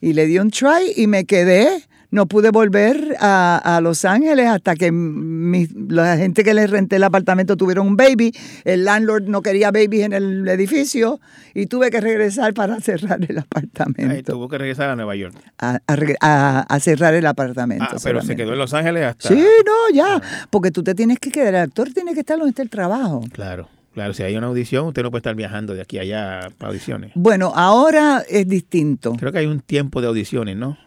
[0.03, 1.67] Y le di un try y me quedé.
[2.11, 6.97] No pude volver a, a Los Ángeles hasta que mi- la gente que les renté
[6.97, 8.35] el apartamento tuvieron un baby.
[8.65, 11.21] El landlord no quería babies en el edificio
[11.55, 14.33] y tuve que regresar para cerrar el apartamento.
[14.35, 15.35] tuvo que regresar a Nueva York.
[15.59, 17.87] A, a a- cerrar el apartamento.
[17.89, 19.29] Ah, pero se quedó en Los Ángeles hasta...
[19.31, 20.21] Sí, no, ya.
[20.51, 21.55] Porque tú te tienes que quedar.
[21.55, 23.23] El actor tiene que estar donde está el trabajo.
[23.33, 23.71] Claro.
[23.95, 26.71] Claro, si hay una audición, usted no puede estar viajando de aquí a allá para
[26.71, 27.13] audiciones.
[27.15, 29.13] Bueno, ahora es distinto.
[29.19, 30.79] Creo que hay un tiempo de audiciones, ¿no?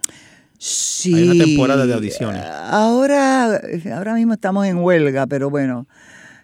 [0.57, 1.13] Sí.
[1.13, 2.41] Hay una temporada de audiciones.
[2.43, 3.61] Ahora,
[3.93, 5.85] ahora mismo estamos en huelga, pero bueno.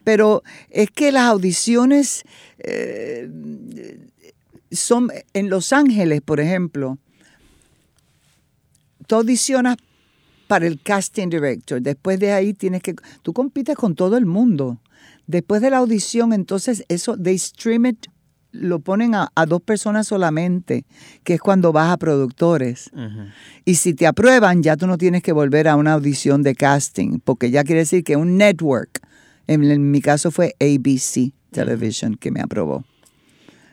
[0.04, 2.24] Pero es que las audiciones
[2.60, 3.30] eh,
[4.72, 6.98] son en Los Ángeles, por ejemplo.
[9.08, 9.78] Tú audicionas
[10.48, 11.82] para el casting director.
[11.82, 12.96] Después de ahí tienes que.
[13.22, 14.80] Tú compites con todo el mundo.
[15.28, 18.08] Después de la audición, entonces eso, they stream it,
[18.52, 20.86] lo ponen a, a dos personas solamente,
[21.24, 22.92] que es cuando vas a productores.
[23.66, 27.20] Y si te aprueban, ya tú no tienes que volver a una audición de casting,
[27.24, 29.00] porque ya quiere decir que un network,
[29.48, 32.84] en, en mi caso fue ABC Television, que me aprobó.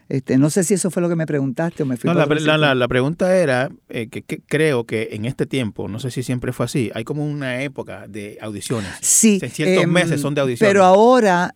[0.08, 2.26] Este, no sé si eso fue lo que me preguntaste o me fui No, la,
[2.56, 6.22] la- la- pregunta era eh, que, que creo que en este tiempo, no sé si
[6.22, 8.90] siempre fue así, hay como una época de audiciones.
[9.02, 9.38] Sí.
[9.42, 10.70] En ciertos em, meses son de audiciones.
[10.72, 11.54] Pero ahora,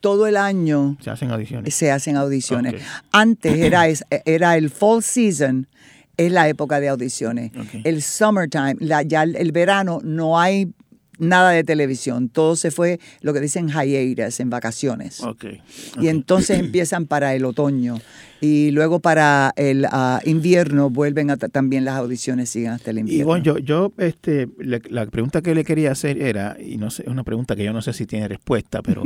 [0.00, 1.74] todo el año Se hacen audiciones.
[1.74, 2.74] se hacen audiciones.
[3.10, 3.84] Antes era,
[4.26, 5.66] era el fall season,
[6.18, 7.52] es la época de audiciones.
[7.84, 10.68] El summertime, la, ya el, el verano, no hay
[11.18, 12.28] nada de televisión.
[12.28, 15.20] Todo se fue, lo que dicen hiatus, en vacaciones.
[15.22, 15.44] Ok.
[16.00, 17.98] Y entonces empiezan para el otoño.
[18.40, 23.00] Y luego para el ah, invierno vuelven a, también las audiciones, siguen hasta el Y
[23.00, 23.26] invierno.
[23.26, 27.02] bueno, yo, yo este, le- la pregunta que le quería hacer era, y no sé,
[27.02, 29.02] es una pregunta que yo no sé si tiene respuesta, pero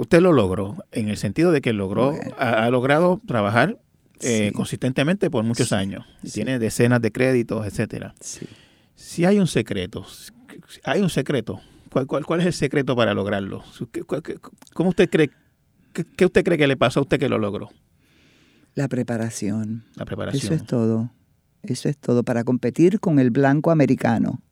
[0.00, 3.78] usted lo logró, en el sentido de que logró, ha, ha logrado trabajar
[4.20, 4.52] eh, Sí.
[4.54, 6.04] consistentemente por muchos años.
[6.22, 6.34] Y sí.
[6.34, 8.14] Tiene decenas de créditos, etcétera.
[8.20, 8.46] Sí.
[8.94, 10.06] Si hay un secreto,
[10.84, 11.60] hay un secreto.
[11.90, 13.62] ¿Cuál, cuál, cuál es el secreto para lograrlo?
[13.92, 14.38] ¿Qué- cuál- qué-
[14.74, 15.30] ¿Cómo usted cree?
[15.92, 17.70] ¿Qué, qué usted cree que le pasó a usted que lo logró?
[18.74, 19.84] La preparación.
[19.94, 20.42] La preparación.
[20.44, 21.10] Eso es todo.
[21.62, 24.42] Eso es todo para competir con el blanco americano,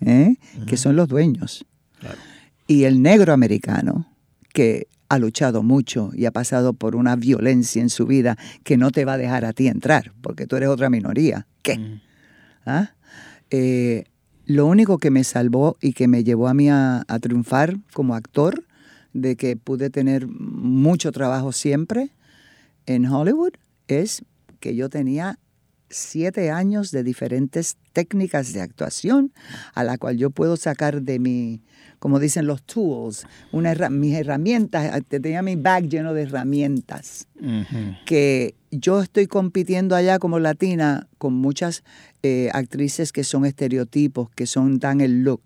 [0.00, 0.34] ¿eh?
[0.66, 1.64] que son los dueños.
[2.00, 2.18] claro.
[2.66, 4.06] Y el negro americano,
[4.52, 8.90] que ha luchado mucho y ha pasado por una violencia en su vida que no
[8.90, 11.46] te va a dejar a ti entrar, porque tú eres otra minoría.
[11.62, 11.74] ¿Qué?
[11.74, 12.00] Ujú.
[12.66, 12.90] ¿Ah?
[13.50, 14.04] Eh,
[14.46, 18.64] lo único que me salvó y que me llevó a mí a, triunfar como actor,
[19.12, 22.10] de que pude tener mucho trabajo siempre
[22.86, 23.52] en Hollywood,
[23.86, 24.24] es
[24.60, 25.38] que yo tenía
[25.88, 29.32] siete años de diferentes técnicas de actuación
[29.74, 31.62] a la cual yo puedo sacar de mi,
[32.04, 37.28] como dicen los tools, una herra- mis herramientas, eh, tenía mi bag lleno de herramientas
[38.04, 41.82] que yo estoy compitiendo allá como latina con muchas
[42.22, 45.44] eh, actrices que son estereotipos, que son dan el look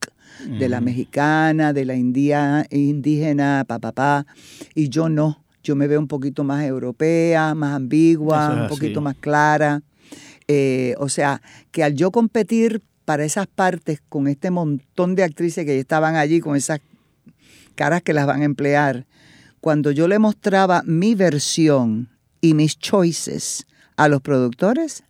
[0.59, 4.27] de la mexicana, de la india, indígena, papá, pa,
[4.75, 5.45] y yo no.
[5.63, 9.83] Yo me veo un poquito más europea, más ambigua, un poquito más clara.
[10.49, 11.41] Eh, o sea,
[11.71, 16.41] que al yo competir para esas partes con este montón de actrices que estaban allí,
[16.41, 16.81] con esas
[17.75, 19.07] caras que las van a emplear,
[19.63, 22.11] cuando yo le mostraba mi versión
[22.43, 25.05] y mis choices a los productores,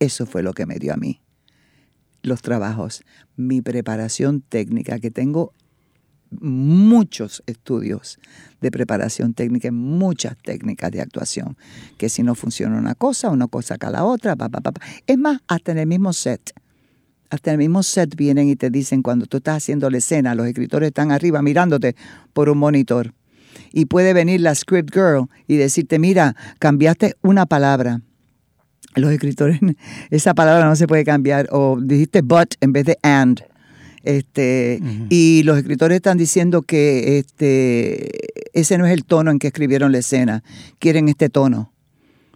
[0.00, 1.20] eso fue lo que me dio a mí
[2.24, 3.04] los trabajos,
[3.36, 5.52] mi preparación técnica, que tengo
[6.40, 8.18] muchos estudios
[8.60, 11.56] de preparación técnica, muchas técnicas de actuación,
[11.98, 14.72] que si no funciona una cosa, una cosa saca la otra, pa, pa, pa.
[15.06, 16.63] es más, hasta en el mismo set.
[17.34, 20.46] Hasta el mismo set vienen y te dicen cuando tú estás haciendo la escena, los
[20.46, 21.96] escritores están arriba mirándote
[22.32, 23.12] por un monitor.
[23.72, 28.02] Y puede venir la script girl y decirte, mira, cambiaste una palabra.
[28.94, 29.58] Los escritores,
[30.10, 31.48] esa palabra no se puede cambiar.
[31.50, 33.42] O dijiste but en vez de and.
[34.04, 38.10] Este, Y los escritores están diciendo que este,
[38.52, 40.44] ese no es el tono en que escribieron la escena.
[40.78, 41.73] Quieren este tono.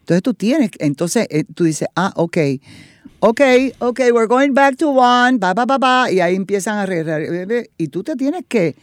[0.09, 2.39] Entonces tú tienes, entonces eh, tú dices, ah, ok,
[3.21, 3.41] ok,
[3.79, 7.21] ok, we're going back to one, ba, ba, ba, ba, y ahí empiezan a arreglar,
[7.77, 8.75] y tú te tienes que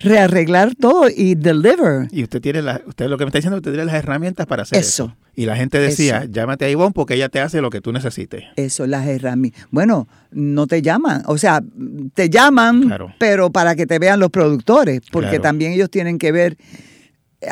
[0.00, 2.08] rearreglar todo y deliver.
[2.10, 4.02] Y usted tiene la, usted lo que me está diciendo, es que usted tiene las
[4.02, 5.04] herramientas para hacer eso.
[5.04, 5.16] Eso.
[5.36, 6.32] Y la gente decía, Eso.
[6.32, 8.42] llámate a Ivonne porque ella te hace lo que tú necesites.
[8.56, 9.68] Eso, las herramientas.
[9.70, 11.62] Bueno, no te llaman, o sea,
[12.14, 13.14] te llaman, Claro.
[13.20, 15.42] pero para que te vean los productores, porque Claro.
[15.42, 16.56] también ellos tienen que ver
[17.40, 17.48] eh,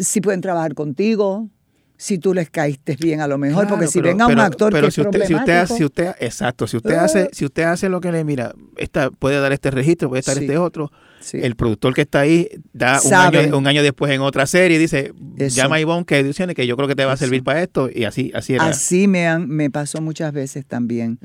[0.00, 1.48] si pueden trabajar contigo,
[1.96, 4.86] si tú les caíste bien a lo mejor, porque si pero- venga un actor pero
[4.86, 7.88] que es si usted, si usted, si usted, exacto, si usted hace, si usted hace
[7.88, 10.44] lo que le mira, esta puede dar este registro, puede estar Sí.
[10.44, 10.90] este otro.
[11.20, 11.38] Sí.
[11.40, 14.80] El productor que está ahí da un año, un año después en otra serie y
[14.80, 15.56] dice, Eso.
[15.56, 17.44] llama a Ivonne que ediciones que yo creo que te va a servir Eso.
[17.44, 18.66] para esto y así, así era.
[18.66, 21.18] así me, han, me pasó muchas veces también.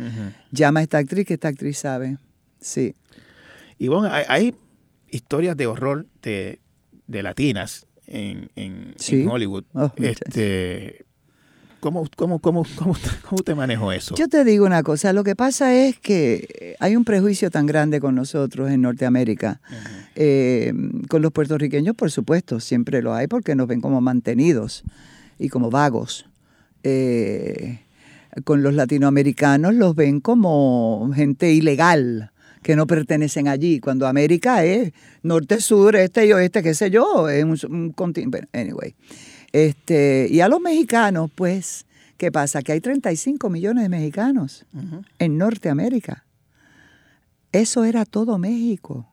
[0.52, 2.18] Llama a esta actriz que esta actriz sabe.
[2.62, 2.96] Sí.
[3.78, 4.56] Ivonne, hay, hay
[5.10, 6.60] historias de horror de,
[7.08, 9.22] de latinas en, en- Sí.
[9.22, 9.64] en Hollywood.
[9.74, 11.06] Oh, este,
[11.80, 12.94] ¿cómo, cómo, cómo, cómo,
[13.24, 14.16] cómo usted manejó eso?
[14.16, 18.00] Yo te digo una cosa, lo que pasa es que hay un prejuicio tan grande
[18.00, 19.62] con nosotros en Norteamérica.
[20.16, 20.74] Eh,
[21.08, 24.84] con los puertorriqueños, por supuesto, siempre lo hay porque nos ven como mantenidos
[25.38, 26.26] y como vagos.
[26.84, 27.80] Eh,
[28.44, 32.32] con los latinoamericanos los ven como gente ilegal,
[32.62, 34.92] que no pertenecen allí, cuando América es
[35.24, 38.48] norte, sur, este y oeste, qué sé yo, es un, un continente.
[38.54, 38.96] Anyway.
[39.52, 41.86] Este, y a los mexicanos, pues,
[42.18, 42.62] ¿qué pasa?
[42.62, 44.66] Que hay 35 millones de mexicanos
[45.20, 46.26] en Norteamérica.
[47.52, 49.12] Eso era todo México.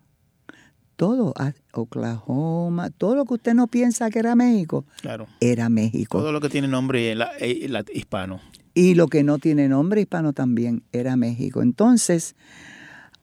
[0.96, 5.26] Todo, a- Oklahoma, todo lo que usted no piensa que era México, Claro.
[5.40, 6.18] era México.
[6.18, 8.40] Todo lo que tiene nombre la- eh, la- hispano.
[8.74, 11.62] Y lo que no tiene nombre hispano también era México.
[11.62, 12.34] Entonces,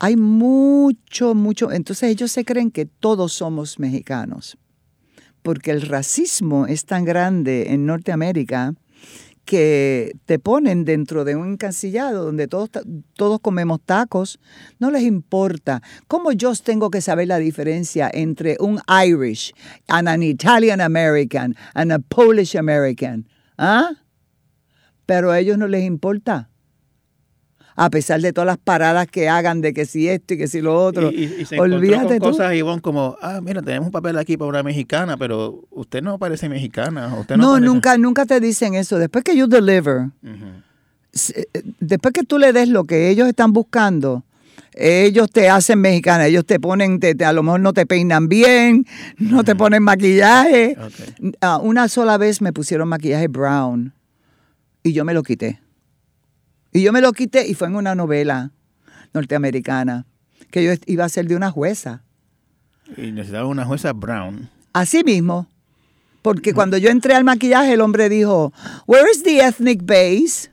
[0.04, 1.72] hay mucho, mucho.
[1.72, 4.58] Entonces, ellos se creen que todos somos mexicanos.
[5.42, 8.74] Porque el racismo es tan grande en Norteamérica
[9.46, 12.70] que te ponen dentro de un encasillado donde todos,
[13.14, 14.42] todos comemos tacos,
[14.78, 15.82] no les importa.
[16.10, 19.54] ¿Cómo yo tengo que saber la diferencia entre un Irish
[19.88, 23.30] and an Italian American and a Polish American?
[23.58, 23.92] ¿Ah?
[25.06, 26.50] Pero a ellos no les importa.
[27.76, 30.62] A pesar de todas las paradas que hagan de que si esto y que si
[30.62, 31.12] lo otro.
[31.12, 32.38] Y, y- y se Olvídate con tú.
[32.38, 36.20] cosas, Ivonne, como, ah, mira, tenemos un papel aquí para una mexicana, pero usted no
[36.20, 37.14] parece mexicana.
[37.20, 39.00] Usted no, No, parece- nunca, nunca te dicen eso.
[39.00, 40.10] Después que you deliver,
[41.12, 44.24] se- eh, después que tú le des lo que ellos están buscando,
[44.76, 48.28] ellos te hacen mexicana, ellos te ponen, te- te- a lo mejor no te peinan
[48.28, 48.86] bien,
[49.18, 50.76] no te ponen maquillaje.
[51.42, 53.94] Ah, una sola vez me pusieron maquillaje brown
[54.84, 55.60] y yo me lo quité.
[56.74, 58.52] Y yo me lo quité y fue en una novela
[59.14, 60.06] norteamericana
[60.52, 62.04] que yo iba a ser de una jueza.
[62.98, 64.50] Y necesitaba una jueza brown.
[64.74, 65.48] Así mismo.
[66.24, 68.54] Porque cuando yo entré al maquillaje, el hombre dijo,
[68.88, 70.50] Where is the ethnic base?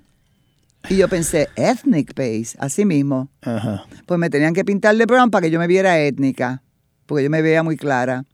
[0.88, 3.30] Y yo pensé, ethnic base, así mismo.
[4.06, 6.62] Pues me tenían que pintar de brown para que yo me viera étnica,
[7.06, 8.24] porque yo me veía muy clara.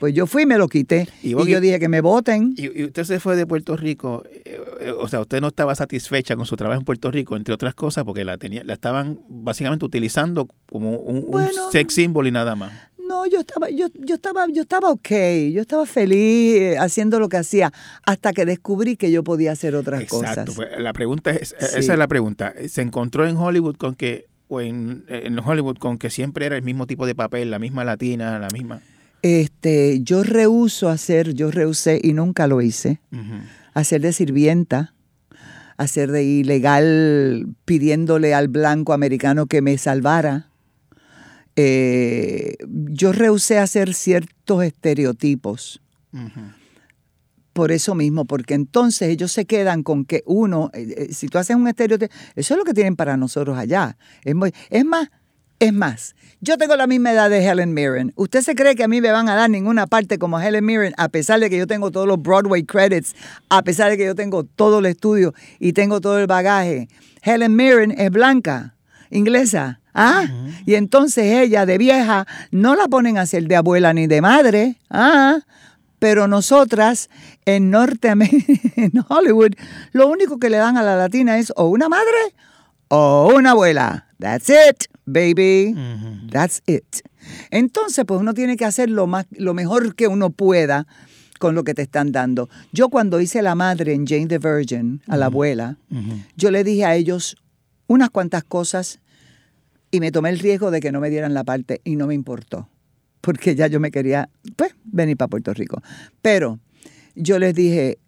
[0.00, 1.08] Pues yo fui y me lo quité.
[1.22, 2.54] Y yo dije que me voten.
[2.56, 5.74] Y, y usted se fue de Puerto Rico, eh, eh, o sea, usted no estaba
[5.74, 9.20] satisfecha con su trabajo en Puerto Rico, entre otras cosas, porque la tenía, la estaban
[9.28, 11.24] básicamente utilizando como un,
[11.70, 12.72] sex symbol y nada más.
[13.06, 15.10] No, yo estaba, yo, yo estaba, yo estaba ok,
[15.52, 17.70] yo estaba feliz eh, haciendo lo que hacía,
[18.04, 20.52] hasta que descubrí que yo podía hacer otras Exacto.
[20.52, 20.56] cosas.
[20.56, 21.66] pues, la pregunta es, Sí.
[21.78, 22.54] esa es la pregunta.
[22.68, 26.62] ¿Se encontró en Hollywood con que, o en, en Hollywood con que siempre era el
[26.62, 28.80] mismo tipo de papel, la misma latina, la misma?
[29.26, 33.00] Este, yo rehuso hacer, yo rehusé y nunca lo hice,
[33.72, 34.92] hacer de sirvienta,
[35.78, 40.50] hacer de ilegal pidiéndole al blanco americano que me salvara.
[41.56, 45.80] Eh, yo rehusé hacer ciertos estereotipos.
[47.54, 51.38] Por eso mismo, porque entonces ellos se quedan con que uno, eh, eh, si tú
[51.38, 53.96] haces un estereotipo, eso es lo que tienen para nosotros allá.
[54.22, 55.08] Es, muy- es más,
[55.60, 58.12] es más, yo tengo la misma edad de Helen Mirren.
[58.16, 60.64] ¿Usted se cree que a mí me van a dar ninguna parte como a Helen
[60.64, 63.14] Mirren, a pesar de que yo tengo todos los Broadway credits,
[63.48, 66.88] a pesar de que yo tengo todo el estudio y tengo todo el bagaje?
[67.22, 68.74] Helen Mirren es blanca,
[69.10, 69.80] inglesa.
[69.94, 70.26] ¿Ah?
[70.66, 74.76] Y entonces ella de vieja no la ponen a ser de abuela ni de madre.
[74.90, 75.38] ¿Ah?
[76.00, 77.08] Pero nosotras
[77.46, 79.52] en Norteamérica, en Hollywood,
[79.92, 82.34] lo único que le dan a la latina es o una madre
[82.88, 84.08] o una abuela.
[84.18, 85.74] That's it, baby.
[86.30, 86.84] That's it.
[87.50, 90.86] Entonces, pues uno tiene que hacer lo, más, lo mejor que uno pueda
[91.38, 92.48] con lo que te están dando.
[92.72, 95.78] Yo cuando hice la madre en Jane the Virgin, a la abuela,
[96.36, 97.36] yo le dije a ellos
[97.86, 99.00] unas cuantas cosas
[99.90, 102.14] y me tomé el riesgo de que no me dieran la parte y no me
[102.14, 102.68] importó,
[103.20, 105.82] porque ya yo me quería, pues, venir para Puerto Rico.
[106.22, 106.58] Pero
[107.14, 107.98] yo les dije,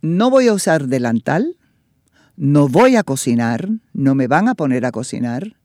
[0.00, 1.56] no voy a usar delantal,
[2.36, 5.56] no voy a cocinar, no me van a poner a cocinar,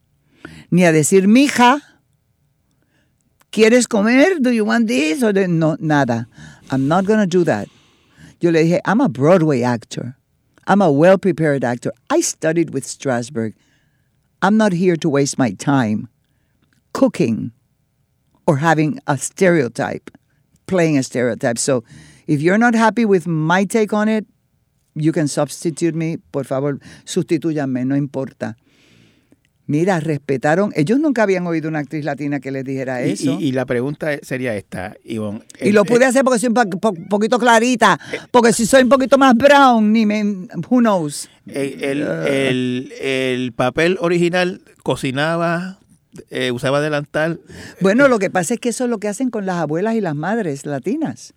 [0.71, 1.81] ni a decir, mija,
[3.51, 4.39] ¿quieres comer?
[4.39, 5.23] ¿Do you want this?
[5.23, 6.27] Or the-" No, nada.
[6.71, 7.67] I'm not going to do that.
[8.39, 10.15] Yo le dije, I'm a Broadway actor.
[10.67, 11.91] I'm a well-prepared actor.
[12.09, 13.53] I studied with Strasberg.
[14.41, 16.07] I'm not here to waste my time
[16.93, 17.51] cooking
[18.45, 20.11] or having a stereotype,
[20.67, 21.57] playing a stereotype.
[21.57, 21.83] So
[22.27, 24.25] if you're not happy with my take on it,
[24.95, 26.17] you can substitute me.
[26.31, 28.55] Por favor, sustitúyanme, no importa.
[29.69, 30.71] Mira, respetaron.
[30.75, 33.37] Ellos nunca habían oído una actriz latina que les dijera Y, eso.
[33.39, 35.43] y- y la pregunta sería esta, Ivonne.
[35.61, 37.99] Y lo pude hacer porque soy un po- po- poquito clarita.
[38.31, 40.23] Porque si soy un poquito más brown, ni me.
[40.69, 41.29] Who knows?
[41.45, 45.77] El, el- el- el papel original cocinaba,
[46.31, 47.39] eh, usaba delantal.
[47.79, 50.01] Bueno, lo que pasa es que eso es lo que hacen con las abuelas y
[50.01, 51.35] las madres latinas.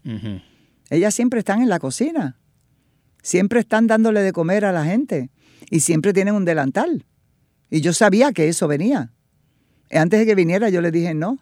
[0.88, 2.38] Ellas siempre están en la cocina.
[3.22, 5.28] Siempre están dándole de comer a la gente.
[5.70, 7.04] Y siempre tienen un delantal.
[7.72, 9.10] Y yo sabía que eso venía.
[9.90, 11.38] Antes de que viniera, yo le dije no.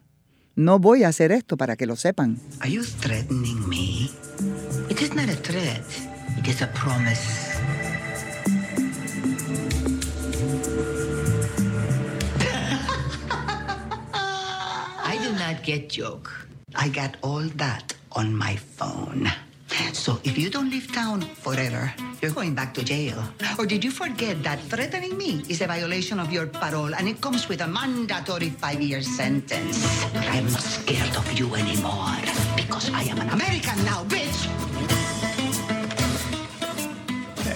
[0.55, 2.39] no voy a hacer esto para que lo sepan.
[2.61, 4.13] Are you threatening me?
[4.89, 5.83] It is not a threat.
[6.39, 7.59] It is a promise.
[15.03, 16.31] I do not get joke.
[16.77, 19.33] I got all that on my phone.
[19.93, 23.23] So if you don't leave town forever, you're going back to jail.
[23.59, 27.21] Or did you forget that threatening me is a violation of your parole and it
[27.21, 29.85] comes with a mandatory five-year sentence?
[30.31, 32.17] I'm not scared of you anymore
[32.57, 34.49] because I am an American now, bitch!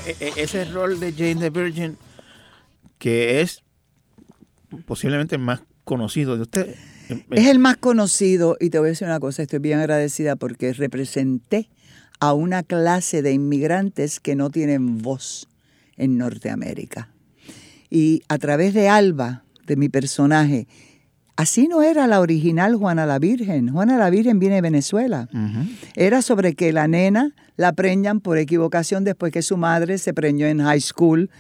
[0.07, 1.97] E- e- ese rol de Jane the Virgin,
[2.99, 3.63] que es
[4.87, 6.75] posiblemente el más conocido de usted.
[7.31, 10.73] Es el más conocido y te voy a decir una cosa, estoy bien agradecida porque
[10.73, 11.69] representé
[12.21, 15.49] a una clase de inmigrantes que no tienen voz
[15.97, 17.09] en Norteamérica.
[17.91, 20.67] Y a través de Alba, de mi personaje,
[21.37, 23.69] así no era la original Juana la Virgen.
[23.71, 25.29] Juana la Virgen viene de Venezuela.
[25.95, 30.47] Era sobre que la nena la preñan por equivocación después que su madre se preñó
[30.47, 31.31] en high school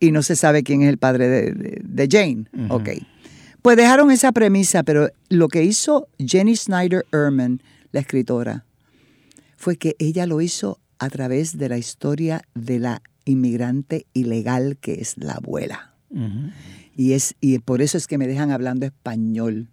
[0.00, 2.44] y no se sabe quién es el padre de, de- de Jane.
[2.70, 2.88] Ok.
[3.62, 7.62] Pues dejaron esa premisa, pero lo que hizo Jenny Snyder Ehrman,
[7.92, 8.64] la escritora,
[9.64, 15.00] fue que ella lo hizo a través de la historia de la inmigrante ilegal que
[15.00, 15.94] es la abuela.
[16.94, 19.68] Y, es, y por eso es que me dejan hablando español.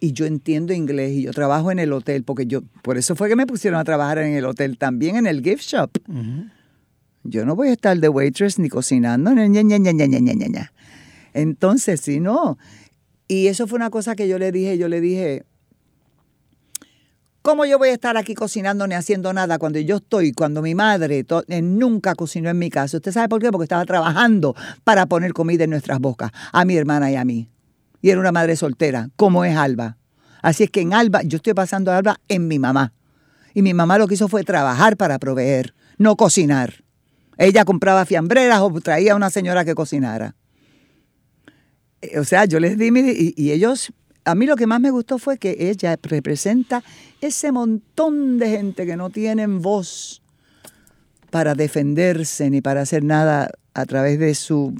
[0.00, 3.28] Y yo entiendo inglés y yo trabajo en el hotel, porque yo, por eso fue
[3.28, 5.90] que me pusieron a trabajar en el hotel, también en el gift shop.
[7.24, 10.72] Yo no voy a estar de waitress ni cocinando, ña, ña, ña,
[11.34, 12.56] Entonces, si no.
[13.28, 15.44] Y eso fue una cosa que yo le dije, yo le dije,
[17.44, 20.74] ¿cómo yo voy a estar aquí cocinando ni haciendo nada cuando yo estoy, cuando mi
[20.74, 22.96] madre eh, nunca cocinó en mi casa?
[22.96, 23.52] ¿Usted sabe por qué?
[23.52, 27.50] Porque estaba trabajando para poner comida en nuestras bocas, a mi hermana y a mí.
[28.00, 29.98] Y era una madre soltera, como es Alba.
[30.40, 32.94] Así es que en Alba, yo estoy pasando Alba en mi mamá.
[33.52, 36.82] Y mi mamá lo que hizo fue trabajar para proveer, no cocinar.
[37.36, 40.34] Ella compraba fiambreras o traía a una señora que cocinara.
[42.00, 43.00] Eh, O sea, yo les di mi...
[43.00, 43.92] Y, y ellos...
[44.24, 46.82] A mí lo que más me gustó fue que ella representa
[47.20, 50.22] ese montón de gente que no tienen voz
[51.30, 54.74] para defenderse ni para hacer nada a través de su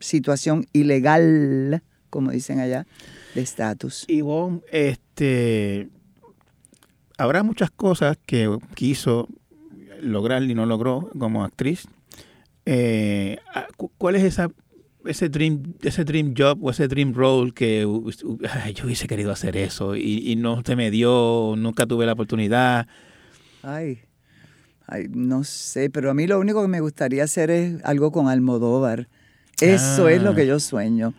[0.00, 2.86] situación ilegal, como dicen allá,
[3.34, 4.04] de estatus.
[4.08, 5.88] Ivonne, este,
[7.18, 9.28] habrá muchas cosas que quiso
[10.00, 11.86] lograr y no logró como actriz.
[12.66, 14.50] Eh, ah, cu- ¿Cuál es esa,
[15.06, 19.06] ese dream, ese dream job o ese dream role que u- u- ay, yo hubiese
[19.06, 22.86] querido hacer eso y, y no se me dio, nunca tuve la oportunidad?
[23.62, 23.98] Ay,
[24.86, 28.28] ay, no sé, pero a mí lo único que me gustaría hacer es algo con
[28.28, 29.08] Almodóvar.
[29.60, 30.34] Eso es lo Ah.
[30.34, 31.12] que yo sueño.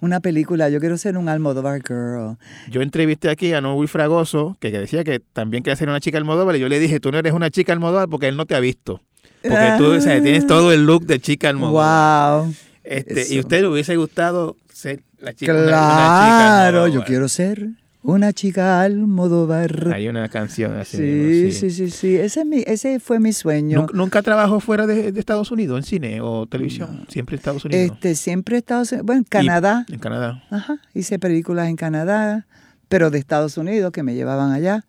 [0.00, 2.36] Una película, yo quiero ser un Almodóvar girl.
[2.70, 6.18] Yo entrevisté aquí a Noel Fragoso, que, que decía que también quería ser una chica
[6.18, 8.54] Almodóvar, y yo le dije, tú no eres una chica Almodóvar porque él no te
[8.54, 9.00] ha visto.
[9.42, 12.42] Porque tú o sea, tienes todo el look de chica Almodóvar.
[12.44, 12.54] Wow.
[12.90, 13.34] Este, Eso.
[13.34, 15.52] ¿Y usted le hubiese gustado ser la chica?
[15.52, 17.68] una- una chica Claro, yo quiero ser
[18.02, 19.92] una chica Almodóvar.
[19.92, 20.96] Hay una canción así.
[20.96, 22.16] Sí, mismo, sí, sí, sí.
[22.16, 23.80] Ese, es mi, ese fue mi sueño.
[23.80, 27.04] ¿Nunca, nunca trabajó fuera de, de Estados Unidos, en cine o televisión?
[27.08, 27.90] Siempre en Estados Unidos.
[27.94, 29.84] Este, siempre he estado, bueno, en Canadá.
[29.90, 30.42] En Canadá.
[30.50, 32.46] Ajá, hice películas en Canadá,
[32.88, 34.84] pero de Estados Unidos que me llevaban allá.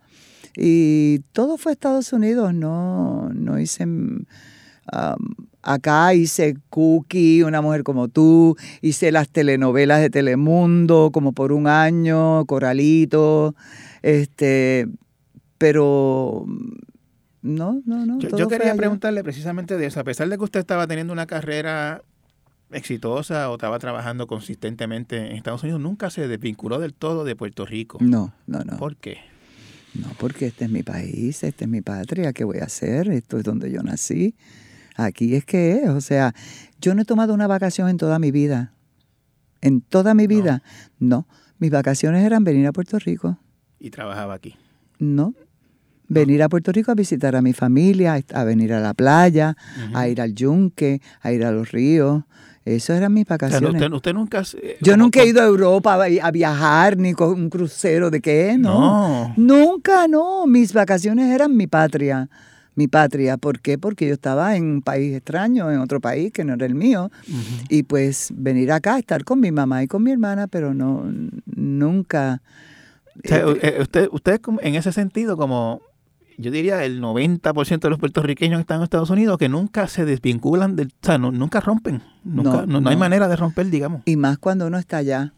[0.56, 3.86] Y todo fue Estados Unidos, no, no hice...
[4.94, 11.52] um, acá hice Cookie, Una Mujer como tú, hice las telenovelas de Telemundo como por
[11.52, 13.56] un año, Coralito,
[14.02, 14.88] este,
[15.58, 16.46] pero
[17.42, 18.20] no, no, no.
[18.20, 20.00] Yo, yo quería preguntarle precisamente de eso.
[20.00, 22.02] A pesar de que usted estaba teniendo una carrera
[22.72, 27.66] exitosa o estaba trabajando consistentemente en Estados Unidos, nunca se desvinculó del todo de Puerto
[27.66, 27.98] Rico.
[28.02, 28.78] No, no, no.
[28.78, 29.18] ¿Por qué?
[29.96, 33.10] No, porque este es mi país, esta es mi patria, ¿qué voy a hacer?
[33.10, 34.36] Esto es donde yo nací.
[35.02, 36.34] Aquí es que es, o sea,
[36.82, 38.74] yo no he tomado una vacación en toda mi vida.
[39.62, 40.62] En toda mi vida,
[41.00, 41.28] no.
[41.58, 43.38] Mis vacaciones eran venir a Puerto Rico,
[43.80, 44.56] Y trabajaba aquí.
[45.00, 45.34] no.
[46.12, 49.56] Venir a Puerto Rico a visitar a mi familia, a venir a la playa,
[49.93, 52.24] a ir al yunque, a ir a los ríos.
[52.66, 53.74] Esas eran mis O sea, vacaciones.
[53.80, 54.43] usted, usted nunca...
[54.43, 58.22] se- Yo nunca he ido a Europa a a viajar ni con un crucero de
[58.22, 58.80] qué, no.
[58.80, 59.34] No.
[59.38, 60.47] Nunca, no.
[60.47, 62.28] Mis vacaciones eran mi patria.
[62.80, 63.36] Mi patria.
[63.36, 63.77] ¿Por qué?
[63.77, 67.11] Porque yo estaba en un país extraño, en otro país que no era el mío.
[67.67, 71.03] Y pues venir acá, estar con mi mamá y con mi hermana, pero no,
[71.45, 72.41] nunca.
[73.23, 75.82] O sea, eh, eh, usted, en ese sentido, como
[76.38, 80.05] yo diría el 90% de los puertorriqueños que están en Estados Unidos, que nunca se
[80.05, 82.01] desvinculan, del, o sea, no- nunca rompen.
[82.23, 84.03] Nunca, No, no, no hay manera de romper, digamos.
[84.05, 85.34] Y más cuando uno está allá.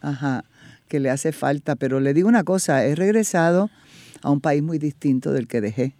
[0.00, 0.44] Ajá.
[0.88, 1.76] que le hace falta.
[1.76, 3.70] Pero le digo una cosa, he regresado
[4.22, 5.94] a un país muy distinto del que dejé.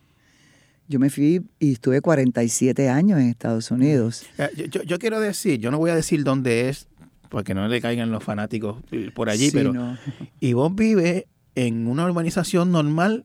[0.90, 4.24] Yo me fui y estuve 47 años en Estados Unidos.
[4.38, 6.88] Eh, Yo, yo- yo quiero decir, yo no voy a decir dónde es,
[7.28, 9.96] porque no le caigan los fanáticos eh, por allí, Sí, pero no.
[10.40, 13.24] Ivonne vive en una urbanización normal,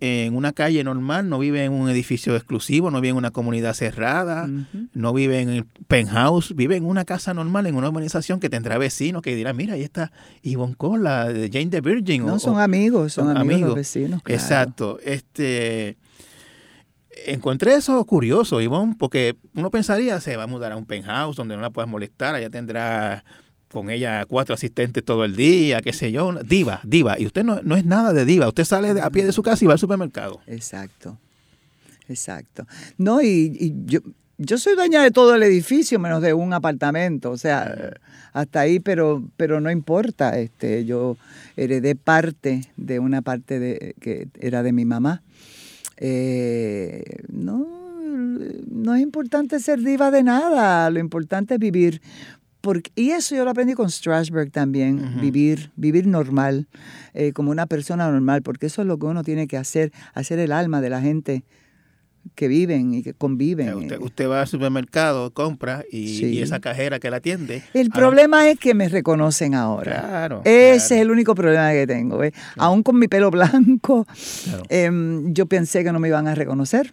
[0.00, 3.74] en una calle normal, no vive en un edificio exclusivo, no vive en una comunidad
[3.74, 4.48] cerrada,
[4.94, 8.78] no vive en el penthouse, vive en una casa normal, en una urbanización que tendrá
[8.78, 10.10] vecinos que dirán, mira, ahí está
[10.42, 12.24] Ivonne Cole, la de Jane the Virgin.
[12.26, 13.68] No, o- son amigos, son son amigos, amigos.
[13.68, 14.22] los vecinos.
[14.22, 14.40] claro.
[14.42, 14.98] Exacto.
[15.04, 15.98] Este
[17.26, 21.56] encontré eso curioso, Ivonne, porque uno pensaría se va a mudar a un penthouse donde
[21.56, 23.24] no la puedas molestar, allá tendrá
[23.70, 27.18] con ella cuatro asistentes todo el día, qué sé yo, diva, diva.
[27.18, 29.64] Y usted no, no es nada de diva, usted sale a pie de su casa
[29.64, 30.40] y va al supermercado.
[30.46, 31.18] Exacto,
[32.08, 32.66] exacto.
[32.98, 34.00] No, y, y yo,
[34.38, 37.94] yo soy dueña de todo el edificio menos de un apartamento, o sea,
[38.32, 40.38] hasta ahí, pero, pero no importa.
[40.38, 41.16] Este, yo
[41.56, 45.22] heredé parte de una parte de, que era de mi mamá.
[45.96, 47.66] Eh, no,
[48.70, 52.00] no es importante ser diva de nada, lo importante es vivir.
[52.60, 56.68] Porque, y eso yo lo aprendí con Strasberg también, vivir, vivir normal,
[57.12, 60.38] eh, como una persona normal, porque eso es lo que uno tiene que hacer, hacer
[60.38, 61.42] el alma de la gente
[62.34, 63.74] que viven y que conviven.
[63.74, 66.24] Usted, usted va al supermercado, compra y, Sí.
[66.26, 67.62] y esa cajera que la atiende.
[67.74, 70.00] El problema es que me reconocen ahora.
[70.00, 70.76] Claro, Ese claro.
[70.76, 72.20] es el único problema que tengo.
[72.56, 74.06] Aún con mi pelo blanco,
[74.44, 74.62] Claro.
[74.68, 76.92] em, yo pensé que no me iban a reconocer.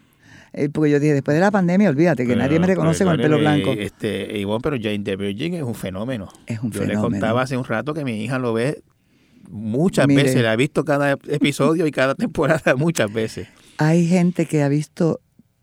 [0.52, 3.20] Eh, porque yo dije, después de la pandemia, olvídate que nadie me reconoce con el
[3.20, 3.80] pelo perdóneme, blanco.
[3.80, 6.28] Este, Ivonne, pero Jane the Virgin es un fenómeno.
[6.46, 7.02] Es un Yo le fenómeno.
[7.12, 8.82] contaba hace un rato que mi hija lo ve
[9.48, 10.24] muchas Mire.
[10.24, 13.46] veces, la ha visto cada episodio y cada temporada muchas veces.
[13.80, 15.20] Hay gente que ha visto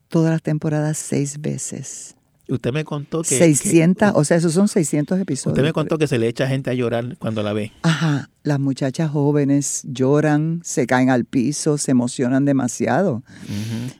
[0.10, 2.16] todas las temporadas seis veces.
[2.50, 3.38] Usted me contó que...
[3.38, 5.52] 600, que- o sea, esos son 600 episodios.
[5.58, 7.74] usted me contó que se le echa gente a llorar cuando la ve.
[7.82, 13.22] Ajá, las muchachas jóvenes lloran, se caen al piso, se emocionan demasiado.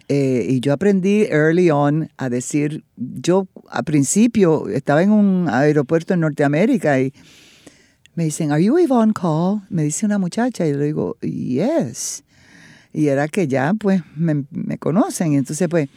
[0.08, 6.14] Eh, y yo aprendí early on a decir, yo al principio estaba en un aeropuerto
[6.14, 7.12] en Norteamérica y
[8.16, 9.62] me dicen, ¿Are you Yvonne Call?
[9.70, 12.24] Me dice una muchacha y le digo, yes.
[12.94, 15.34] Y era que ya, pues, me, me conocen.
[15.34, 15.88] Y entonces, pues,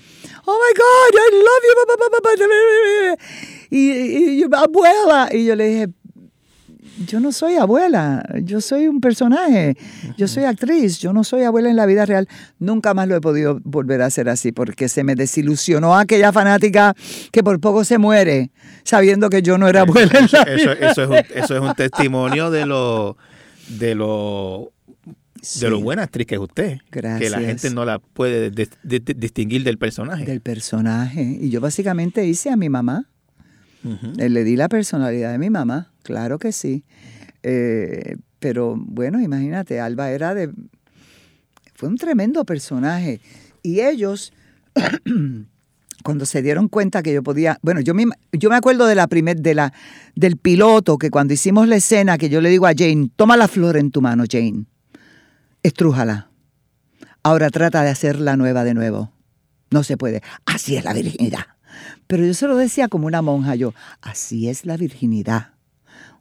[0.45, 1.75] oh my God, I love you.
[1.77, 3.25] ba, ba, ba, ba, ba, ba".
[3.71, 5.29] Y, y, y abuela.
[5.33, 5.89] Y yo le dije,
[7.07, 9.77] yo no soy abuela, yo soy un personaje,
[10.19, 12.29] yo soy actriz, yo no soy abuela en la vida real.
[12.59, 16.95] Nunca más lo he podido volver a hacer así porque se me desilusionó aquella fanática
[17.33, 18.51] que por poco se muere
[18.85, 21.61] sabiendo que yo no era abuela en la Eso, vida eso es, un, eso es
[21.61, 23.17] un testimonio de lo,
[23.69, 24.73] de lo,
[25.43, 25.61] Sí.
[25.61, 26.79] de lo buena actriz que es usted.
[26.91, 27.43] Que la Gracias.
[27.45, 30.25] gente no la puede dis- di- di- distinguir del personaje.
[30.25, 31.39] del personaje.
[31.41, 33.07] Y yo básicamente hice a mi mamá.
[34.19, 36.85] Eh, Le di la personalidad de mi mamá, claro que sí.
[37.43, 40.51] Eh, pero bueno, imagínate, Alba era de...
[41.75, 43.21] Fue un tremendo personaje.
[43.63, 44.35] Y ellos,
[46.05, 47.59] cuando se dieron cuenta que yo podía...
[47.63, 49.73] Bueno, yo me, yo me acuerdo de la primer, de la,
[50.15, 53.49] del piloto, que cuando hicimos la escena, que yo le digo a Jane, toma la
[53.49, 54.65] flor en tu mano, Jane.
[55.63, 56.31] Estrújala.
[57.23, 59.13] Ahora trata de hacer la nueva de nuevo.
[59.71, 60.23] No se puede.
[60.47, 61.47] Así es la virginidad.
[62.07, 65.55] Pero yo se lo decía como una monja, yo, así es la virginidad.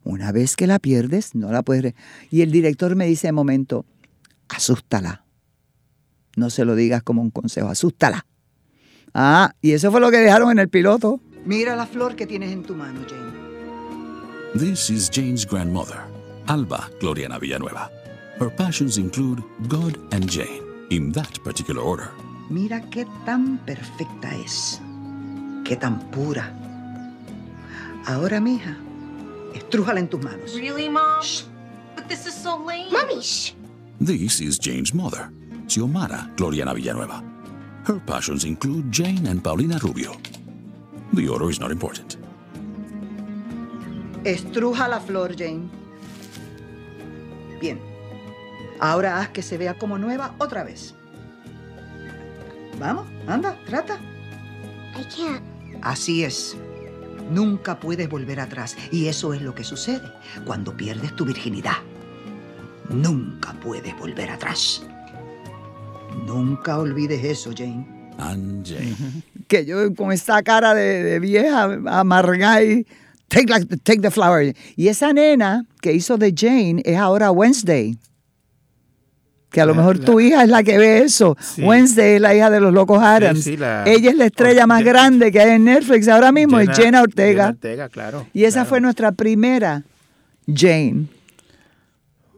[0.04, 1.84] Una vez que la pierdes, no la puedes...
[1.84, 1.96] re-".
[2.30, 3.86] Y el director me dice de momento,
[4.50, 5.26] asústala.
[6.36, 8.26] No se lo digas como un consejo, asústala.
[9.14, 11.20] Ah, y eso fue lo que dejaron en el piloto.
[11.46, 13.30] Mira la flor que tienes en tu mano, Jane.
[14.54, 15.98] This is Jane's grandmother,
[16.48, 17.90] Alba Gloriana Villanueva.
[18.40, 22.10] Her passions include God and Jane, in that particular order.
[22.50, 24.80] Mira qué tan perfecta es,
[25.66, 26.50] qué tan pura.
[28.08, 28.78] Ahora, mija,
[29.54, 30.56] estrújala en tus manos.
[30.56, 31.20] Really, Mom?
[31.96, 32.90] But this is so lame.
[32.94, 33.54] Mommy, shh.
[34.00, 35.30] This is Jane's mother,
[35.68, 37.22] Xiomara Gloriana Villanueva.
[37.84, 40.16] Her passions include Jane and Paulina Rubio.
[41.12, 42.16] The order is not important.
[44.24, 45.70] Estruja la flor, Jane.
[47.60, 47.89] Bien.
[48.80, 50.96] Ahora haz que se vea como nueva otra vez.
[52.80, 54.00] Vamos, anda, trata.
[54.98, 55.42] I can't.
[55.82, 56.56] Así es.
[57.32, 58.76] Nunca puedes volver atrás.
[58.92, 60.02] Y eso es lo que sucede
[60.46, 61.78] cuando pierdes tu virginidad.
[62.90, 64.82] Nunca puedes volver atrás.
[66.26, 67.86] Nunca olvides eso, Jane.
[68.18, 68.96] And Jane.
[69.48, 72.86] Que yo con esa cara de, de vieja amargada y
[73.30, 74.56] take, la- take the flower.
[74.76, 77.98] Y esa nena que hizo de Jane es ahora Wednesday.
[79.50, 81.36] Que a lo mejor la- tu hija es la que ve eso.
[81.42, 81.64] Sí.
[81.64, 83.44] Wednesday es la hija de los locos Adams.
[83.44, 86.60] sí, la- Ella es la estrella más Jenna- grande que hay en Netflix ahora mismo,
[86.60, 87.44] es Jenna Ortega.
[87.46, 88.28] Jenna Ortega, claro.
[88.34, 88.70] Y esa claro.
[88.70, 89.84] fue nuestra primera
[90.48, 91.06] Jane.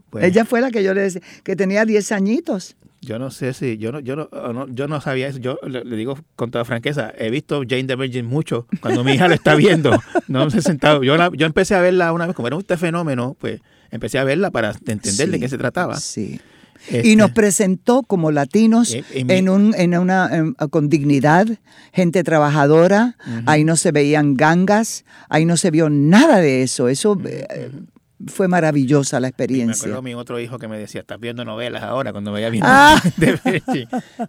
[0.09, 2.75] Pues- Ella fue la que yo le decía, que tenía 10 añitos.
[3.01, 5.39] Yo no sé si, yo no, yo no, o no- yo no sabía eso.
[5.39, 8.67] Yo le, le digo con toda franqueza, he visto Jane the Virgin mucho.
[8.79, 9.91] Cuando mi hija lo está viendo,
[10.27, 11.01] no me he sentado.
[11.03, 13.59] Yo, yo empecé a verla una vez, como era este fenómeno, pues
[13.89, 15.97] empecé a verla para entender de qué se trataba.
[15.99, 16.39] Sí.
[16.89, 21.47] Este, Y nos presentó como latinos Eh, mi- en un, en una, em, con dignidad,
[21.93, 23.17] gente trabajadora.
[23.45, 26.89] Ahí no se veían gangas, ahí no se vio nada de eso.
[26.89, 27.69] Eso eh,
[28.27, 29.83] fue maravillosa la Me experiencia.
[29.85, 33.01] acuerdo mi otro hijo que me decía, estás viendo novelas ahora, cuando veía bien Ah.
[33.17, 33.39] de.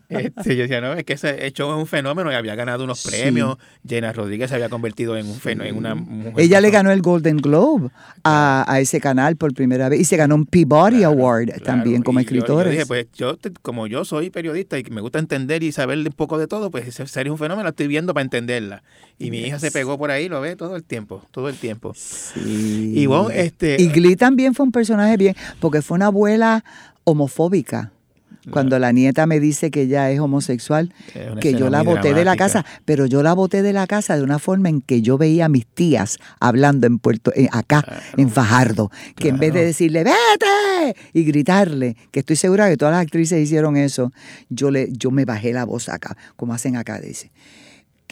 [0.09, 3.01] Este, yo decía, no, es que ese hecho es un fenómeno y había ganado unos
[3.01, 3.09] Sí.
[3.10, 3.56] premios.
[3.86, 6.32] Jenna Rodríguez se había convertido en un fenómeno, en una mujer.
[6.44, 7.90] Ella le ganó el Golden Globe
[8.24, 12.20] a, a ese canal por primera vez y se ganó un Peabody Award también como
[12.20, 16.05] dije, pues yo, como yo soy periodista y que me gusta entender y saber un
[16.12, 18.82] poco de todo, pues ese sería un fenómeno, la estoy viendo para entenderla.
[19.19, 21.93] Y mi hija se pegó por ahí, lo ve todo el tiempo, todo el tiempo.
[21.97, 22.93] Sí.
[22.97, 23.77] Y bueno, este...
[23.83, 26.65] Y Glee también fue un personaje bien, porque fue una abuela
[27.05, 27.93] homofóbica.
[28.51, 32.25] Cuando la nieta me dice que ella es homosexual, Es que yo la boté de
[32.25, 35.17] la casa, pero yo la boté de la casa de una forma en que yo
[35.17, 37.85] veía a mis tías hablando en Puerto, eh, acá,
[38.17, 42.95] en Fajardo, que en vez de decirle vete y gritarle, que estoy segura que todas
[42.95, 44.13] las actrices hicieron eso,
[44.49, 47.31] yo le, yo me bajé la voz acá, como hacen acá, dice.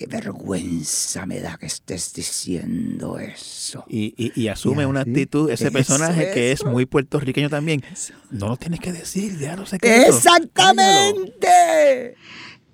[0.00, 3.84] Qué vergüenza me da que estés diciendo eso.
[3.86, 7.84] Y, y- y asume Y una actitud, ese personaje que es muy puertorriqueño también.
[8.30, 10.16] No lo tienes que decir, déjalo secreto.
[10.16, 12.16] Exactamente.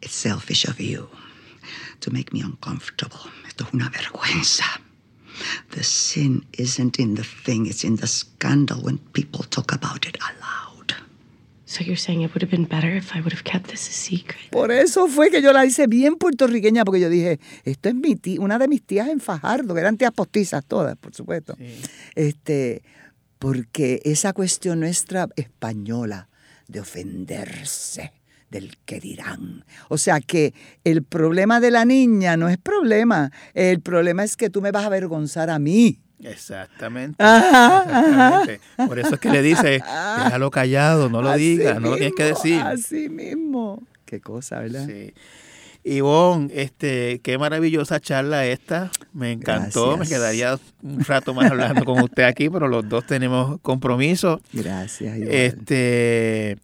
[0.00, 1.08] It's selfish of you
[1.98, 3.18] to make me uncomfortable.
[3.48, 4.80] Esto es una vergüenza.
[5.70, 10.16] The sin isn't in the thing, it's in the scandal when people talk about it
[10.20, 10.65] aloud.
[14.50, 18.16] Por eso fue que yo la hice bien puertorriqueña, porque yo dije, esto es mi
[18.16, 21.56] tía, una de mis tías en Fajardo, que eran tías postizas todas, por supuesto.
[22.14, 22.82] Este,
[23.38, 26.28] porque esa cuestión nuestra española
[26.68, 28.12] de ofenderse
[28.50, 29.64] del que dirán.
[29.88, 30.54] O sea que
[30.84, 34.84] el problema de la niña no es problema, el problema es que tú me vas
[34.84, 36.00] a avergonzar a mí.
[36.22, 37.22] Exactamente.
[37.22, 38.60] Ajá, exactamente.
[38.76, 39.82] Por eso es que le dice,
[40.24, 42.60] déjalo callado, no lo Así digas, no lo tienes que decir.
[42.60, 43.82] Así mismo.
[44.04, 44.86] Qué cosa, ¿verdad?
[44.86, 45.12] Sí.
[45.86, 48.90] Ivonne, este, qué maravillosa charla esta.
[49.12, 49.96] Me encantó.
[49.96, 54.40] Me quedaría un rato más hablando con usted aquí, pero los dos tenemos compromiso.
[54.52, 55.16] Gracias.
[55.16, 55.32] igual.
[55.32, 56.58] Este,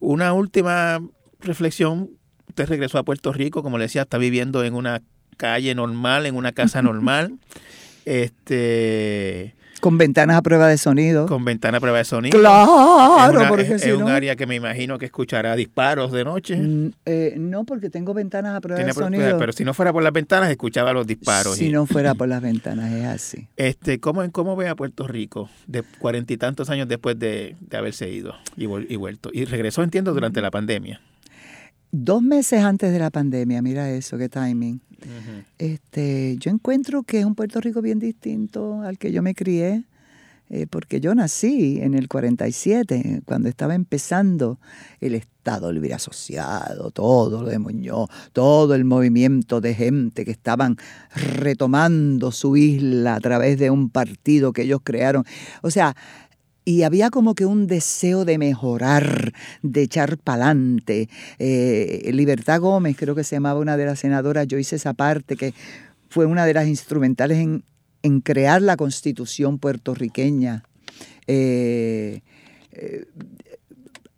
[0.00, 1.00] una última
[1.40, 2.10] reflexión.
[2.48, 5.02] Usted regresó a Puerto Rico, como le decía, está viviendo en una
[5.36, 7.38] calle normal, en una casa normal.
[8.04, 11.26] Este, Con ventanas a prueba de sonido.
[11.26, 12.38] con ventana a prueba de sonido.
[12.38, 16.12] Claro, es una- porque es, si es un área que me imagino que escuchará disparos
[16.12, 16.56] de noche.
[16.56, 19.38] Mm, eh, no, porque tengo ventanas a prueba Tiene de pro- sonido.
[19.38, 21.56] pero si no fuera por las ventanas, escuchaba los disparos.
[21.56, 23.48] si y- no fuera por las ventanas, es así.
[23.56, 27.76] Este, ¿cómo, ¿Cómo ve a Puerto Rico de cuarenta y tantos años después de, de
[27.76, 29.30] haberse ido y, y vuelto?
[29.32, 31.00] Y regresó, entiendo, durante la pandemia.
[31.94, 34.80] Dos meses antes de la pandemia, mira eso, qué timing.
[35.58, 39.84] Este, yo encuentro que es un Puerto Rico bien distinto al que yo me crié,
[40.48, 44.58] eh, porque yo nací en el 47, cuando estaba empezando
[45.00, 50.78] el Estado Libre Asociado, todo lo de Muñoz, todo el movimiento de gente que estaban
[51.14, 55.24] retomando su isla a través de un partido que ellos crearon.
[55.60, 55.94] O sea,
[56.64, 59.32] y había como que un deseo de mejorar,
[59.62, 61.08] de echar pa'lante.
[61.38, 65.36] Eh, Libertad Gómez, creo que se llamaba una de las senadoras, yo hice esa parte,
[65.36, 65.54] que
[66.08, 67.64] fue una de las instrumentales en,
[68.02, 70.64] en crear la constitución puertorriqueña.
[71.26, 72.20] Eh,
[72.72, 73.06] eh,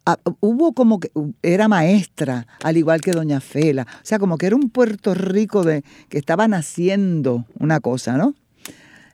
[0.05, 1.11] ah, hubo como que
[1.43, 3.87] era maestra, al igual que Doña Fela.
[3.89, 8.35] O sea, como que era un Puerto Rico de, que estaba naciendo una cosa, ¿no?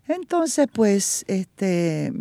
[0.09, 2.12] Entonces, pues, este,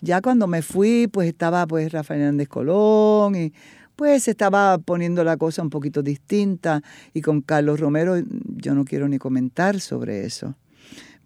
[0.00, 3.52] ya cuando me fui, pues estaba pues Rafael Hernández Colón y
[3.96, 6.82] pues estaba poniendo la cosa un poquito distinta
[7.14, 8.16] y con Carlos Romero
[8.46, 10.54] yo no quiero ni comentar sobre eso,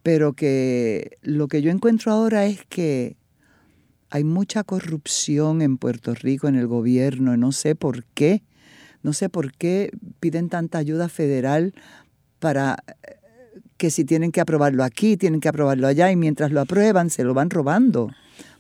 [0.03, 3.17] pero que lo que yo encuentro ahora es que
[4.11, 8.43] hay mucha corrupción en Puerto Rico, en el gobierno, y no sé por qué,
[9.03, 11.75] no sé por qué piden tanta ayuda federal
[12.41, 13.21] para eh,
[13.77, 17.23] que si tienen que aprobarlo aquí, tienen que aprobarlo allá, y mientras lo aprueban, se
[17.23, 18.11] lo van robando.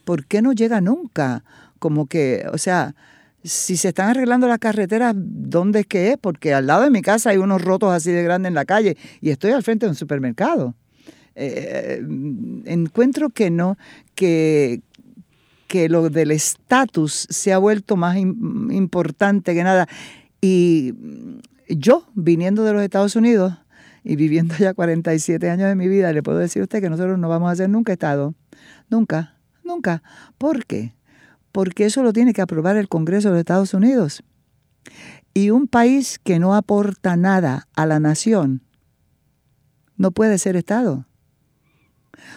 [0.05, 1.45] ¿Por qué no llega nunca?
[1.79, 2.95] Como que, o sea,
[3.43, 6.19] si se están arreglando las carreteras, ¿dónde es que es?
[6.19, 8.97] Porque al lado de mi casa hay unos rotos así de grandes en la calle
[9.21, 10.75] y estoy al frente de un supermercado.
[11.35, 12.03] Eh,
[12.67, 13.79] encuentro que no,
[14.15, 14.83] que,
[15.69, 19.89] que lo del estatus se ha vuelto más im- importante que nada.
[20.43, 20.95] Y
[21.69, 23.55] yo, viniendo de los Estados Unidos
[24.05, 27.19] y viviendo ya 47 años de mi vida, le puedo decir a usted que nosotros
[27.19, 28.35] no vamos a ser nunca Estado.
[28.91, 29.37] Nunca,
[29.71, 30.03] nunca.
[30.39, 30.95] ¿Por qué?
[31.53, 34.23] porque eso lo tiene que aprobar el Congreso de Estados Unidos.
[35.35, 38.63] Y un país que no aporta nada a la nación
[39.97, 41.07] no puede ser Estado.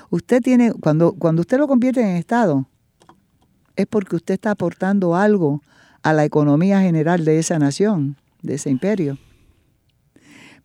[0.10, 2.68] Usted tiene, cuando, cuando usted lo convierte en Estado,
[3.76, 5.62] es porque usted está aportando algo
[6.04, 9.18] a la economía general de esa nación, de ese imperio.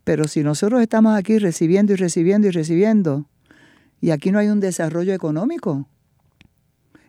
[0.05, 3.27] Pero si nosotros estamos aquí recibiendo y recibiendo y recibiendo,
[4.01, 5.87] y aquí no hay un desarrollo económico,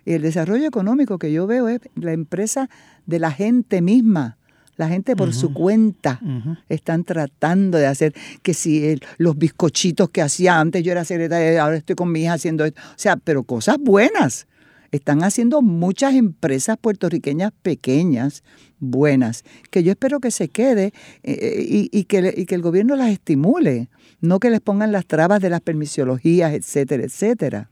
[0.05, 2.69] el desarrollo económico que yo veo es la empresa
[3.05, 4.37] de la gente misma.
[4.77, 6.21] La gente por su cuenta
[6.69, 8.13] están tratando de hacer
[8.43, 12.21] que si el- los bizcochitos que hacía antes, yo era secretaria, ahora estoy con mi
[12.23, 12.79] hija haciendo esto.
[12.81, 14.47] O sea, pero cosas buenas.
[14.91, 18.41] Están haciendo muchas empresas puertorriqueñas pequeñas,
[18.79, 20.93] buenas, que yo espero que se quede
[21.23, 23.89] eh, y, y que, y que el gobierno las estimule,
[24.21, 27.69] no que les pongan las trabas de las permisologías, etcétera, etcétera.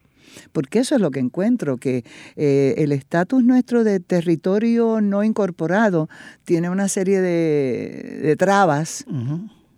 [0.52, 2.04] Porque eso es lo que encuentro, que
[2.36, 6.10] eh, el estatus nuestro de territorio no incorporado
[6.46, 9.06] tiene una serie de, de trabas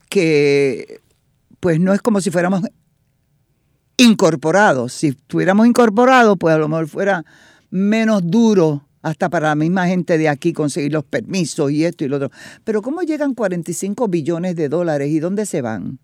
[0.10, 1.02] que
[1.60, 2.62] pues no es como si fuéramos
[3.98, 4.94] incorporados.
[4.94, 7.26] Si estuviéramos incorporados, pues a lo mejor fuera
[7.70, 12.08] menos duro hasta para la misma gente de aquí conseguir los permisos y esto y
[12.08, 12.32] lo otro.
[12.64, 16.00] Pero ¿cómo llegan 45 billones de dólares y dónde se van?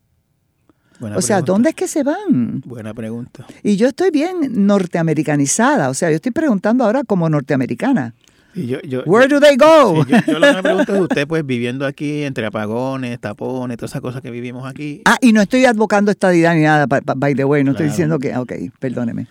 [0.99, 1.51] Buena o sea, pregunta.
[1.51, 2.61] ¿dónde es que se van?
[2.65, 3.45] Buena pregunta.
[3.63, 8.13] Y yo estoy bien norteamericanizada, o sea, yo estoy preguntando ahora como norteamericana.
[8.53, 10.05] Y yo, yo- Where do they go?
[10.05, 13.75] Sí, yo, yo lo que me pregunto es usted, pues, viviendo aquí entre apagones, tapones,
[13.77, 15.01] todas esas cosas que vivimos aquí.
[15.05, 18.35] Ah, y no estoy advocando estadidad ni nada, by the way, no estoy diciendo que,
[18.37, 19.27] ok, perdóneme.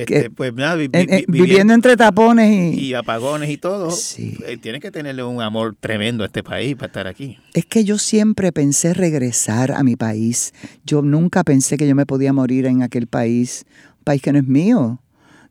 [0.00, 2.80] Este, pues nada, vi- En- vi- en- viviendo, viviendo entre tapones y...
[2.88, 6.86] y apagones y todo, eh, tiene que tenerle un amor tremendo a este país para
[6.86, 7.38] estar aquí.
[7.54, 10.52] Es que yo siempre pensé regresar a mi país.
[10.84, 13.64] Yo nunca pensé que yo me podía morir en aquel país,
[13.98, 15.00] un país que no es mío,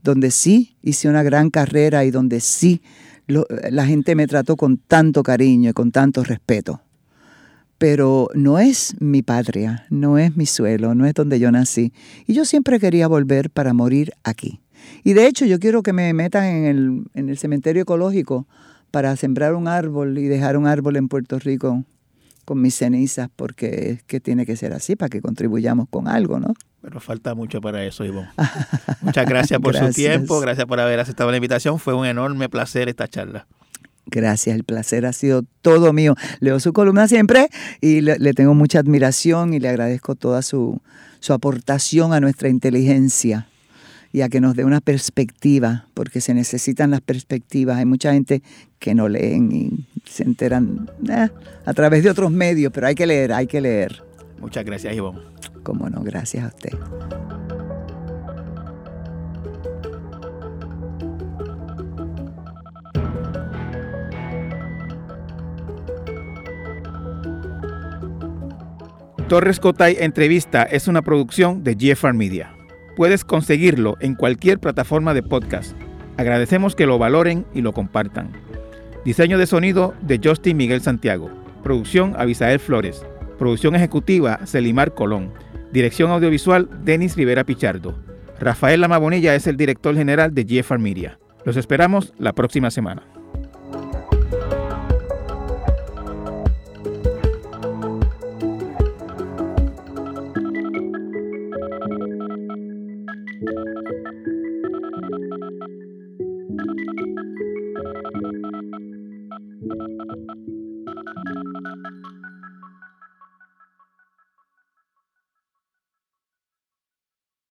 [0.04, 2.82] donde sí hice una gran carrera y donde sí
[3.28, 6.82] lo- la gente me trató con tanto cariño y con tanto respeto.
[7.78, 11.94] Pero no es mi patria, no es mi suelo, no es donde yo nací.
[12.26, 14.62] Y yo siempre quería volver para morir aquí.
[15.04, 18.48] Y de hecho yo quiero que me metan en el, en el cementerio ecológico
[18.92, 21.84] para sembrar un árbol y dejar un árbol en Puerto Rico
[22.46, 26.40] con mis cenizas, porque es que tiene que ser así para que contribuyamos con algo,
[26.40, 26.54] ¿no?
[26.82, 28.30] Pero falta mucho para eso, Ivonne.
[29.02, 31.80] Muchas gracias por su tiempo, gracias por haber aceptado la invitación.
[31.80, 33.48] Fue un enorme placer esta charla.
[34.08, 36.16] Gracias, el placer ha sido todo mío.
[36.40, 37.50] Leo su columna siempre
[37.82, 40.82] y le, le tengo mucha admiración y le agradezco toda su,
[41.20, 43.48] su aportación a nuestra inteligencia
[44.16, 47.78] y a que nos dé una perspectiva, porque se necesitan las perspectivas.
[47.80, 48.42] Hay mucha gente
[48.80, 51.28] que no leen y se enteran eh,
[51.66, 54.04] a través de otros medios, pero hay que leer, hay que leer.
[54.40, 55.20] Muchas gracias, Ivonne.
[55.64, 56.78] Cómo no, gracias a usted.
[69.28, 72.56] Torres Cotay Entrevista es una producción de GFR Media.
[72.96, 75.76] Puedes conseguirlo en cualquier plataforma de podcast.
[76.16, 78.30] Agradecemos que lo valoren y lo compartan.
[79.04, 81.32] Diseño de sonido de Justin Miguel Santiago.
[81.64, 83.04] Producción Abisael Flores.
[83.40, 85.34] Producción ejecutiva Celimar Colón.
[85.74, 87.98] Dirección audiovisual Denis Rivera Pichardo.
[88.40, 91.18] Rafael Lama Bonilla es el director general de GFR Media.
[91.46, 93.15] Los esperamos la próxima semana.